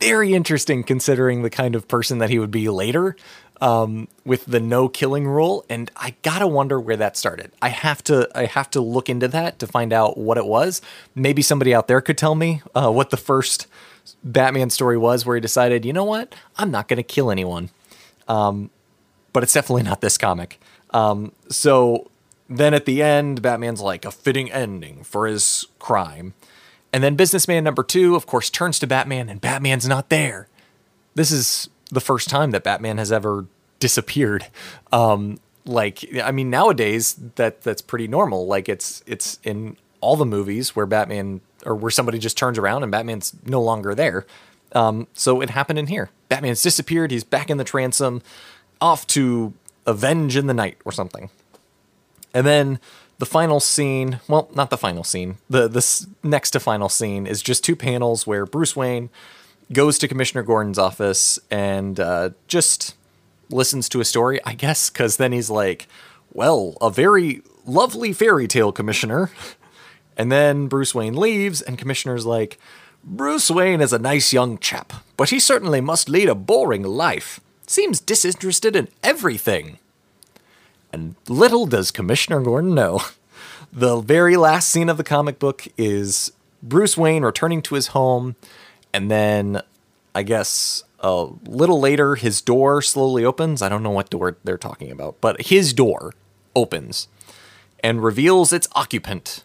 very 0.00 0.34
interesting 0.34 0.82
considering 0.82 1.42
the 1.42 1.50
kind 1.50 1.74
of 1.74 1.86
person 1.88 2.18
that 2.18 2.30
he 2.30 2.38
would 2.38 2.50
be 2.50 2.68
later 2.68 3.16
um, 3.60 4.06
with 4.24 4.44
the 4.46 4.60
no 4.60 4.88
killing 4.88 5.26
rule 5.26 5.64
and 5.68 5.90
i 5.96 6.14
gotta 6.22 6.46
wonder 6.46 6.78
where 6.78 6.96
that 6.96 7.16
started 7.16 7.50
i 7.60 7.70
have 7.70 8.04
to 8.04 8.28
i 8.32 8.44
have 8.44 8.70
to 8.70 8.80
look 8.80 9.08
into 9.08 9.26
that 9.26 9.58
to 9.58 9.66
find 9.66 9.92
out 9.92 10.16
what 10.16 10.38
it 10.38 10.46
was 10.46 10.80
maybe 11.16 11.42
somebody 11.42 11.74
out 11.74 11.88
there 11.88 12.00
could 12.00 12.16
tell 12.16 12.36
me 12.36 12.62
uh, 12.76 12.88
what 12.88 13.10
the 13.10 13.16
first 13.16 13.66
Batman 14.22 14.70
story 14.70 14.98
was 14.98 15.24
where 15.24 15.36
he 15.36 15.40
decided, 15.40 15.84
you 15.84 15.92
know 15.92 16.04
what, 16.04 16.34
I'm 16.56 16.70
not 16.70 16.88
to 16.88 17.02
kill 17.02 17.30
anyone. 17.30 17.70
Um, 18.26 18.70
but 19.32 19.42
it's 19.42 19.52
definitely 19.52 19.84
not 19.84 20.00
this 20.00 20.18
comic. 20.18 20.60
Um, 20.90 21.32
so 21.48 22.10
then 22.48 22.74
at 22.74 22.86
the 22.86 23.02
end, 23.02 23.42
Batman's 23.42 23.80
like 23.80 24.04
a 24.04 24.10
fitting 24.10 24.50
ending 24.50 25.04
for 25.04 25.26
his 25.26 25.66
crime. 25.78 26.34
And 26.92 27.04
then 27.04 27.16
businessman 27.16 27.64
number 27.64 27.82
two, 27.82 28.16
of 28.16 28.26
course, 28.26 28.48
turns 28.48 28.78
to 28.78 28.86
Batman 28.86 29.28
and 29.28 29.40
Batman's 29.40 29.86
not 29.86 30.08
there. 30.08 30.48
This 31.14 31.30
is 31.30 31.68
the 31.90 32.00
first 32.00 32.28
time 32.28 32.50
that 32.52 32.64
Batman 32.64 32.98
has 32.98 33.12
ever 33.12 33.46
disappeared. 33.78 34.46
Um, 34.92 35.38
like, 35.66 36.08
I 36.22 36.32
mean, 36.32 36.48
nowadays 36.48 37.14
that 37.36 37.62
that's 37.62 37.82
pretty 37.82 38.08
normal. 38.08 38.46
Like 38.46 38.68
it's 38.68 39.02
it's 39.06 39.38
in 39.42 39.76
all 40.00 40.16
the 40.16 40.24
movies 40.24 40.74
where 40.74 40.86
Batman 40.86 41.42
or 41.66 41.74
where 41.74 41.90
somebody 41.90 42.18
just 42.18 42.38
turns 42.38 42.58
around 42.58 42.82
and 42.82 42.92
Batman's 42.92 43.34
no 43.44 43.60
longer 43.60 43.94
there. 43.94 44.26
Um, 44.72 45.06
so 45.12 45.40
it 45.40 45.50
happened 45.50 45.78
in 45.78 45.88
here. 45.88 46.10
Batman's 46.28 46.62
disappeared. 46.62 47.10
He's 47.10 47.24
back 47.24 47.50
in 47.50 47.56
the 47.56 47.64
transom, 47.64 48.22
off 48.80 49.06
to 49.08 49.52
avenge 49.86 50.36
in 50.36 50.46
the 50.46 50.54
night 50.54 50.78
or 50.84 50.92
something. 50.92 51.30
And 52.34 52.46
then 52.46 52.78
the 53.18 53.26
final 53.26 53.60
scene, 53.60 54.20
well, 54.28 54.48
not 54.54 54.70
the 54.70 54.78
final 54.78 55.04
scene. 55.04 55.38
The 55.50 55.68
this 55.68 56.06
next 56.22 56.52
to 56.52 56.60
final 56.60 56.88
scene 56.88 57.26
is 57.26 57.42
just 57.42 57.64
two 57.64 57.76
panels 57.76 58.26
where 58.26 58.46
Bruce 58.46 58.76
Wayne 58.76 59.10
goes 59.72 59.98
to 59.98 60.08
Commissioner 60.08 60.42
Gordon's 60.42 60.78
office 60.78 61.38
and 61.50 61.98
uh, 62.00 62.30
just 62.46 62.94
listens 63.50 63.88
to 63.90 64.00
a 64.00 64.04
story, 64.04 64.40
I 64.44 64.54
guess, 64.54 64.90
because 64.90 65.16
then 65.16 65.32
he's 65.32 65.50
like, 65.50 65.88
"Well, 66.32 66.76
a 66.80 66.90
very 66.90 67.42
lovely 67.66 68.12
fairy 68.12 68.48
tale, 68.48 68.72
Commissioner." 68.72 69.30
And 70.20 70.32
then 70.32 70.66
Bruce 70.66 70.96
Wayne 70.96 71.14
leaves, 71.14 71.62
and 71.62 71.78
Commissioner's 71.78 72.26
like, 72.26 72.58
Bruce 73.04 73.50
Wayne 73.50 73.80
is 73.80 73.92
a 73.92 73.98
nice 73.98 74.32
young 74.32 74.58
chap, 74.58 74.92
but 75.16 75.30
he 75.30 75.38
certainly 75.40 75.80
must 75.80 76.08
lead 76.08 76.28
a 76.28 76.34
boring 76.34 76.82
life. 76.82 77.40
Seems 77.66 78.00
disinterested 78.00 78.74
in 78.74 78.88
everything. 79.02 79.78
And 80.92 81.14
little 81.28 81.66
does 81.66 81.90
Commissioner 81.90 82.40
Gordon 82.40 82.74
know. 82.74 83.00
The 83.70 84.00
very 84.00 84.38
last 84.38 84.70
scene 84.70 84.88
of 84.88 84.96
the 84.96 85.04
comic 85.04 85.38
book 85.38 85.68
is 85.76 86.32
Bruce 86.62 86.96
Wayne 86.96 87.22
returning 87.22 87.60
to 87.62 87.74
his 87.74 87.88
home, 87.88 88.34
and 88.94 89.10
then 89.10 89.60
I 90.14 90.22
guess 90.22 90.84
a 91.00 91.28
little 91.44 91.78
later 91.78 92.14
his 92.14 92.40
door 92.40 92.80
slowly 92.80 93.26
opens. 93.26 93.60
I 93.60 93.68
don't 93.68 93.82
know 93.82 93.90
what 93.90 94.08
door 94.08 94.38
they're 94.42 94.56
talking 94.56 94.90
about, 94.90 95.20
but 95.20 95.42
his 95.42 95.74
door 95.74 96.14
opens 96.56 97.08
and 97.80 98.02
reveals 98.02 98.52
its 98.52 98.68
occupant, 98.72 99.44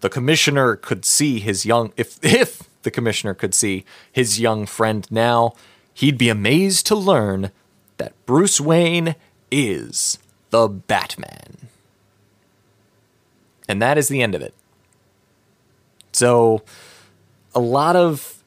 the 0.00 0.08
commissioner 0.08 0.76
could 0.76 1.04
see 1.04 1.38
his 1.38 1.64
young 1.64 1.92
if 1.96 2.18
if 2.24 2.62
the 2.82 2.90
commissioner 2.90 3.34
could 3.34 3.54
see 3.54 3.84
his 4.10 4.40
young 4.40 4.66
friend 4.66 5.06
now, 5.10 5.52
he'd 5.94 6.18
be 6.18 6.28
amazed 6.28 6.86
to 6.86 6.94
learn 6.94 7.50
that 7.98 8.14
Bruce 8.24 8.60
Wayne 8.60 9.14
is 9.50 10.18
the 10.50 10.68
Batman. 10.68 11.68
And 13.68 13.82
that 13.82 13.98
is 13.98 14.08
the 14.08 14.22
end 14.22 14.34
of 14.34 14.42
it. 14.42 14.54
So, 16.12 16.62
a 17.54 17.60
lot 17.60 17.96
of 17.96 18.42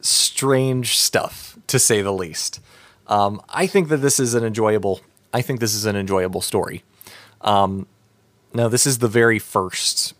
strange 0.00 0.96
stuff, 0.98 1.58
to 1.66 1.78
say 1.78 2.02
the 2.02 2.12
least. 2.12 2.60
Um, 3.08 3.42
I 3.48 3.66
think 3.66 3.88
that 3.88 3.98
this 3.98 4.20
is 4.20 4.34
an 4.34 4.44
enjoyable. 4.44 5.00
I 5.34 5.42
think 5.42 5.60
this 5.60 5.74
is 5.74 5.86
an 5.86 5.96
enjoyable 5.96 6.40
story. 6.40 6.84
Um, 7.40 7.86
now, 8.54 8.68
this 8.68 8.86
is 8.86 8.98
the 8.98 9.08
very 9.08 9.38
first 9.38 10.14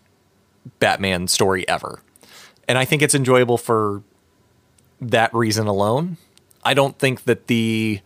Batman 0.79 1.27
story 1.27 1.67
ever. 1.67 2.01
And 2.67 2.77
I 2.77 2.85
think 2.85 3.01
it's 3.01 3.15
enjoyable 3.15 3.57
for 3.57 4.03
that 5.01 5.33
reason 5.33 5.67
alone. 5.67 6.17
I 6.63 6.73
don't 6.73 6.97
think 6.97 7.23
that 7.25 7.47
the 7.47 7.99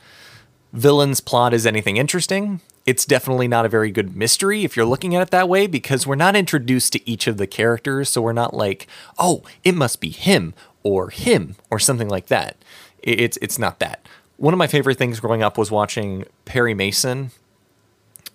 villain's 0.74 1.20
plot 1.20 1.54
is 1.54 1.66
anything 1.66 1.98
interesting. 1.98 2.62
It's 2.86 3.06
definitely 3.06 3.48
not 3.48 3.66
a 3.66 3.70
very 3.70 3.92
good 3.92 4.16
mystery 4.16 4.64
if 4.64 4.78
you're 4.78 4.86
looking 4.86 5.16
at 5.16 5.22
it 5.22 5.32
that 5.32 5.50
way 5.50 5.68
because 5.68 6.08
we're 6.08 6.16
not 6.16 6.36
introduced 6.36 6.94
to 6.94 7.10
each 7.10 7.28
of 7.28 7.38
the 7.38 7.48
characters. 7.48 8.10
So 8.10 8.22
we're 8.22 8.34
not 8.34 8.54
like, 8.54 8.88
oh, 9.18 9.44
it 9.64 9.76
must 9.76 10.00
be 10.00 10.10
him 10.10 10.54
or 10.84 11.10
him 11.10 11.56
or 11.70 11.80
something 11.80 12.08
like 12.08 12.28
that. 12.28 12.56
It's, 13.04 13.38
it's 13.42 13.60
not 13.60 13.80
that. 13.80 14.08
One 14.38 14.54
of 14.54 14.58
my 14.58 14.68
favorite 14.68 14.98
things 14.98 15.20
growing 15.20 15.44
up 15.44 15.58
was 15.58 15.72
watching 15.72 16.26
Perry 16.46 16.74
Mason, 16.74 17.32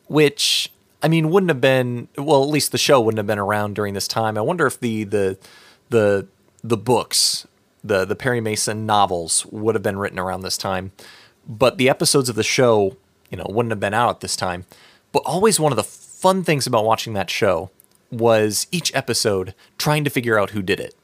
which 0.07 0.71
I 1.03 1.09
mean 1.09 1.31
wouldn't 1.31 1.51
have 1.51 1.61
been 1.61 2.09
well, 2.19 2.43
at 2.43 2.49
least 2.49 2.73
the 2.73 2.79
show 2.79 3.01
wouldn't 3.01 3.19
have 3.19 3.27
been 3.27 3.39
around 3.39 3.75
during 3.75 3.95
this 3.95 4.09
time. 4.09 4.37
I 4.37 4.41
wonder 4.41 4.67
if 4.67 4.81
the 4.81 5.05
the 5.05 5.39
the 5.91 6.27
the 6.65 6.77
books, 6.77 7.47
the 7.85 8.05
the 8.05 8.17
Perry 8.17 8.41
Mason 8.41 8.85
novels 8.85 9.47
would 9.47 9.77
have 9.77 9.83
been 9.83 9.97
written 9.99 10.19
around 10.19 10.43
this 10.43 10.59
time 10.59 10.91
but 11.47 11.79
the 11.79 11.89
episodes 11.89 12.29
of 12.29 12.37
the 12.37 12.43
show, 12.43 12.97
you 13.31 13.37
know, 13.37 13.47
wouldn't 13.49 13.73
have 13.73 13.81
been 13.81 13.95
out 13.95 14.11
at 14.11 14.21
this 14.21 14.37
time. 14.37 14.67
But 15.13 15.23
always 15.25 15.61
one 15.61 15.73
of 15.73 15.77
the 15.77 15.83
fun 15.83 16.43
things 16.45 16.67
about 16.67 16.85
watching 16.85 17.13
that 17.15 17.31
show 17.31 17.71
was 18.11 18.67
each 18.71 18.95
episode 18.95 19.55
trying 19.79 20.05
to 20.05 20.11
figure 20.11 20.39
out 20.39 20.51
who 20.51 20.63
did 20.63 20.81
it. 20.81 20.95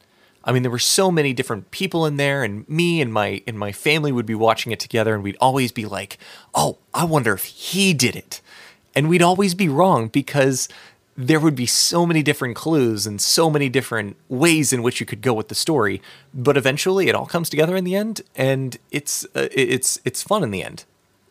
I 0.44 0.52
mean, 0.52 0.62
there 0.62 0.70
were 0.70 0.78
so 0.78 1.10
many 1.10 1.32
different 1.32 1.70
people 1.70 2.06
in 2.06 2.16
there, 2.16 2.42
and 2.42 2.66
me 2.68 3.00
and 3.00 3.12
my 3.12 3.42
and 3.46 3.58
my 3.58 3.72
family 3.72 4.12
would 4.12 4.24
be 4.24 4.34
watching 4.34 4.72
it 4.72 4.80
together, 4.80 5.14
and 5.14 5.22
we'd 5.22 5.36
always 5.40 5.72
be 5.72 5.84
like, 5.84 6.16
"Oh, 6.54 6.78
I 6.94 7.04
wonder 7.04 7.34
if 7.34 7.44
he 7.44 7.92
did 7.92 8.16
it," 8.16 8.40
and 8.94 9.08
we'd 9.08 9.22
always 9.22 9.54
be 9.54 9.68
wrong 9.68 10.08
because 10.08 10.68
there 11.20 11.40
would 11.40 11.56
be 11.56 11.66
so 11.66 12.06
many 12.06 12.22
different 12.22 12.54
clues 12.54 13.04
and 13.04 13.20
so 13.20 13.50
many 13.50 13.68
different 13.68 14.16
ways 14.28 14.72
in 14.72 14.84
which 14.84 15.00
you 15.00 15.06
could 15.06 15.20
go 15.20 15.34
with 15.34 15.48
the 15.48 15.54
story 15.54 16.00
but 16.32 16.56
eventually 16.56 17.08
it 17.08 17.14
all 17.16 17.26
comes 17.26 17.50
together 17.50 17.74
in 17.74 17.82
the 17.82 17.96
end 17.96 18.20
and 18.36 18.78
it's 18.92 19.24
uh, 19.34 19.48
it's 19.50 20.00
it's 20.04 20.22
fun 20.22 20.44
in 20.44 20.52
the 20.52 20.62
end. 20.62 20.84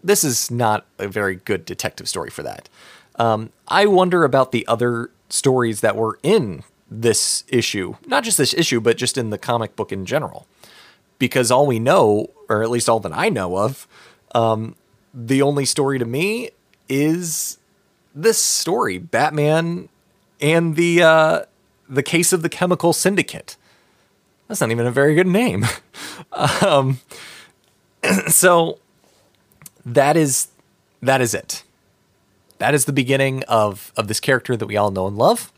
This 0.03 0.25
is 0.25 0.51
not 0.51 0.85
a 0.99 1.07
very 1.07 1.37
good 1.37 1.63
detective 1.63 2.09
story 2.09 2.29
for 2.29 2.43
that. 2.43 2.67
Um, 3.15 3.51
i 3.67 3.85
wonder 3.85 4.25
about 4.25 4.51
the 4.51 4.67
other 4.67 5.09
stories 5.29 5.79
that 5.81 5.95
were 5.95 6.19
in 6.21 6.63
this 6.91 7.43
issue 7.47 7.95
not 8.05 8.23
just 8.23 8.37
this 8.37 8.53
issue 8.53 8.79
but 8.79 8.97
just 8.97 9.17
in 9.17 9.29
the 9.29 9.37
comic 9.37 9.75
book 9.75 9.91
in 9.91 10.05
general. 10.05 10.45
Because 11.17 11.49
all 11.49 11.65
we 11.65 11.79
know 11.79 12.29
or 12.49 12.61
at 12.61 12.69
least 12.69 12.89
all 12.89 12.99
that 12.99 13.13
i 13.15 13.29
know 13.29 13.57
of 13.57 13.87
um, 14.35 14.75
the 15.13 15.41
only 15.41 15.63
story 15.65 15.97
to 15.97 16.05
me 16.05 16.51
is 16.89 17.57
this 18.17 18.41
story, 18.41 18.97
Batman 18.97 19.89
and 20.41 20.75
the 20.75 21.03
uh, 21.03 21.41
the 21.87 22.03
case 22.03 22.33
of 22.33 22.41
the 22.41 22.49
chemical 22.49 22.93
syndicate. 22.93 23.55
That's 24.47 24.61
not 24.61 24.71
even 24.71 24.85
a 24.85 24.91
very 24.91 25.13
good 25.13 25.27
name. 25.27 25.65
um, 26.61 26.99
so 28.27 28.79
that 29.85 30.17
is 30.17 30.47
that 31.01 31.21
is 31.21 31.33
it. 31.33 31.63
That 32.57 32.73
is 32.73 32.85
the 32.85 32.93
beginning 32.93 33.43
of 33.43 33.93
of 33.95 34.07
this 34.07 34.19
character 34.19 34.57
that 34.57 34.65
we 34.65 34.77
all 34.77 34.91
know 34.91 35.07
and 35.07 35.17
love. 35.17 35.51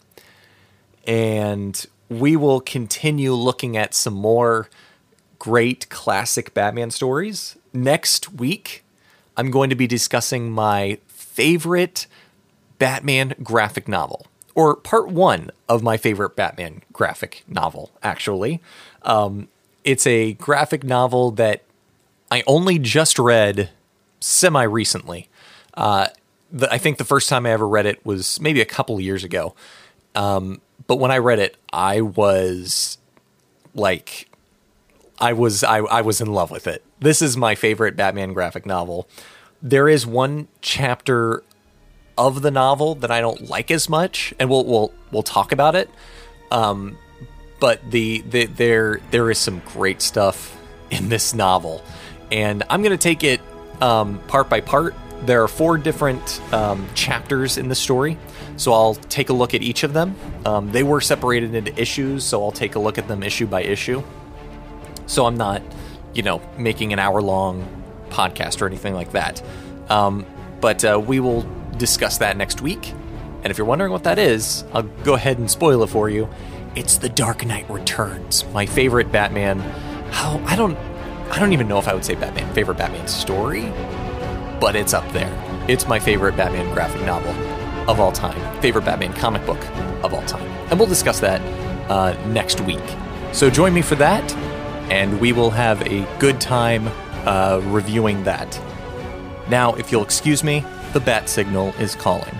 And 1.08 1.86
we 2.10 2.36
will 2.36 2.60
continue 2.60 3.34
looking 3.34 3.78
at 3.78 3.94
some 3.94 4.14
more 4.14 4.70
great 5.40 5.88
classic 5.90 6.54
Batman 6.54 6.92
stories. 6.92 7.56
Next 7.72 8.34
week, 8.34 8.84
I'm 9.38 9.50
going 9.50 9.70
to 9.70 9.76
be 9.76 9.88
discussing 9.88 10.52
my 10.52 11.00
favorite 11.08 12.06
Batman 12.80 13.36
graphic 13.44 13.88
novel, 13.88 14.26
or 14.56 14.76
part 14.76 15.10
one 15.10 15.52
of 15.68 15.84
my 15.84 15.98
favorite 15.98 16.36
Batman 16.36 16.82
graphic 16.92 17.44
novel, 17.48 17.92
actually. 18.02 18.62
Um, 19.04 19.50
it's 19.84 20.08
a 20.08 20.34
graphic 20.34 20.84
novel 20.84 21.32
that 21.32 21.64
I 22.32 22.44
only 22.48 22.80
just 22.80 23.20
read 23.20 23.70
semi 24.20 24.64
recently. 24.64 25.30
Uh, 25.76 26.08
I 26.72 26.78
think 26.78 26.98
the 26.98 27.06
first 27.06 27.30
time 27.30 27.46
I 27.46 27.52
ever 27.52 27.68
read 27.68 27.86
it 27.86 28.06
was 28.06 28.40
maybe 28.42 28.62
a 28.62 28.66
couple 28.66 29.00
years 29.00 29.24
ago. 29.24 29.54
Um, 30.16 30.62
but 30.88 30.98
when 30.98 31.12
I 31.12 31.18
read 31.20 31.40
it, 31.40 31.56
I 31.72 32.02
was 32.02 32.98
like, 33.76 34.28
I 35.20 35.34
was 35.34 35.64
I, 35.64 35.80
I 35.80 36.02
was 36.02 36.22
in 36.22 36.34
love 36.34 36.50
with 36.50 36.68
it. 36.68 36.84
This 37.00 37.22
is 37.22 37.38
my 37.38 37.56
favorite 37.56 37.96
Batman 37.96 38.34
graphic 38.34 38.66
novel. 38.66 39.08
There 39.62 39.88
is 39.88 40.08
one 40.08 40.48
chapter 40.62 41.44
of 42.20 42.42
the 42.42 42.52
novel 42.52 42.96
that 42.96 43.10
I 43.10 43.22
don't 43.22 43.50
like 43.50 43.72
as 43.72 43.90
much, 43.90 44.34
and 44.38 44.50
we'll 44.50 44.66
we'll 44.66 44.94
we'll 45.12 45.24
talk 45.24 45.52
about 45.52 45.76
it. 45.76 45.90
Um, 46.52 46.98
but 47.60 47.80
the, 47.90 48.22
the 48.22 48.46
there 48.46 49.00
there 49.12 49.32
is 49.32 49.38
some 49.38 49.62
great 49.66 50.02
stuff 50.02 50.56
in 50.92 51.10
this 51.10 51.34
novel, 51.34 51.82
and 52.32 52.64
I'm 52.70 52.84
gonna 52.84 52.98
take 52.98 53.24
it 53.24 53.40
um, 53.82 54.20
part 54.28 54.50
by 54.50 54.60
part. 54.60 54.94
There 55.26 55.44
are 55.44 55.48
four 55.48 55.78
different 55.78 56.42
um, 56.54 56.88
chapters 56.94 57.58
in 57.58 57.70
the 57.70 57.76
story, 57.76 58.18
so 58.58 58.74
I'll 58.74 58.96
take 58.96 59.30
a 59.30 59.34
look 59.34 59.54
at 59.54 59.62
each 59.62 59.84
of 59.84 59.94
them. 59.94 60.16
Um, 60.46 60.72
they 60.72 60.84
were 60.84 61.02
separated 61.02 61.56
into 61.56 61.78
issues, 61.80 62.24
so 62.24 62.44
I'll 62.44 62.52
take 62.52 62.76
a 62.76 62.80
look 62.80 62.98
at 62.98 63.08
them 63.08 63.24
issue 63.24 63.48
by 63.48 63.64
issue. 63.64 64.04
So 65.08 65.26
I'm 65.26 65.38
not, 65.38 65.62
you 66.14 66.24
know, 66.24 66.42
making 66.58 66.94
an 66.94 67.00
hour 67.00 67.22
long 67.22 67.68
podcast 68.10 68.62
or 68.62 68.68
anything 68.68 68.94
like 68.94 69.12
that. 69.12 69.42
Um, 69.90 70.26
but 70.62 70.86
uh, 70.86 71.02
we 71.06 71.20
will 71.20 71.46
discuss 71.80 72.20
that 72.20 72.38
next 72.38 72.62
week. 72.62 72.94
And 73.42 73.48
if 73.48 73.58
you're 73.58 73.66
wondering 73.66 73.92
what 73.92 74.04
that 74.04 74.20
is, 74.20 74.66
I'll 74.74 74.84
go 74.84 75.16
ahead 75.16 75.40
and 75.40 75.50
spoil 75.50 75.82
it 75.84 75.88
for 75.88 76.10
you. 76.10 76.30
It's 76.76 76.98
The 76.98 77.10
Dark 77.10 77.46
Knight 77.46 77.68
Returns, 77.70 78.46
my 78.54 78.66
favorite 78.66 79.12
Batman. 79.12 79.60
How 80.12 80.40
I 80.46 80.56
don't 80.56 80.78
I 81.32 81.40
don't 81.40 81.54
even 81.54 81.68
know 81.68 81.80
if 81.80 81.88
I 81.88 81.94
would 81.94 82.06
say 82.06 82.16
Batman 82.16 82.54
favorite 82.54 82.78
Batman 82.78 83.08
story, 83.08 83.72
but 84.60 84.76
it's 84.76 84.94
up 84.94 85.10
there. 85.12 85.34
It's 85.68 85.88
my 85.88 86.00
favorite 86.00 86.36
Batman 86.36 86.72
graphic 86.74 87.02
novel 87.02 87.32
of 87.90 88.00
all 88.00 88.12
time, 88.12 88.62
favorite 88.62 88.86
Batman 88.86 89.14
comic 89.14 89.46
book 89.46 89.64
of 90.04 90.14
all 90.14 90.26
time, 90.26 90.48
and 90.70 90.80
we'll 90.80 90.88
discuss 90.88 91.20
that 91.22 91.42
uh, 91.90 92.14
next 92.28 92.62
week. 92.62 92.84
So 93.32 93.50
join 93.50 93.74
me 93.74 93.82
for 93.82 93.96
that, 93.96 94.34
and 94.92 95.20
we 95.20 95.32
will 95.32 95.52
have 95.52 95.82
a 95.84 96.08
good 96.20 96.42
time 96.42 96.88
uh, 97.26 97.62
reviewing 97.66 98.24
that. 98.24 98.60
Now, 99.50 99.76
if 99.76 99.92
you'll 99.92 100.04
excuse 100.04 100.44
me, 100.44 100.64
the 100.94 101.00
bat 101.00 101.30
signal 101.30 101.74
is 101.80 101.94
calling. 101.94 102.36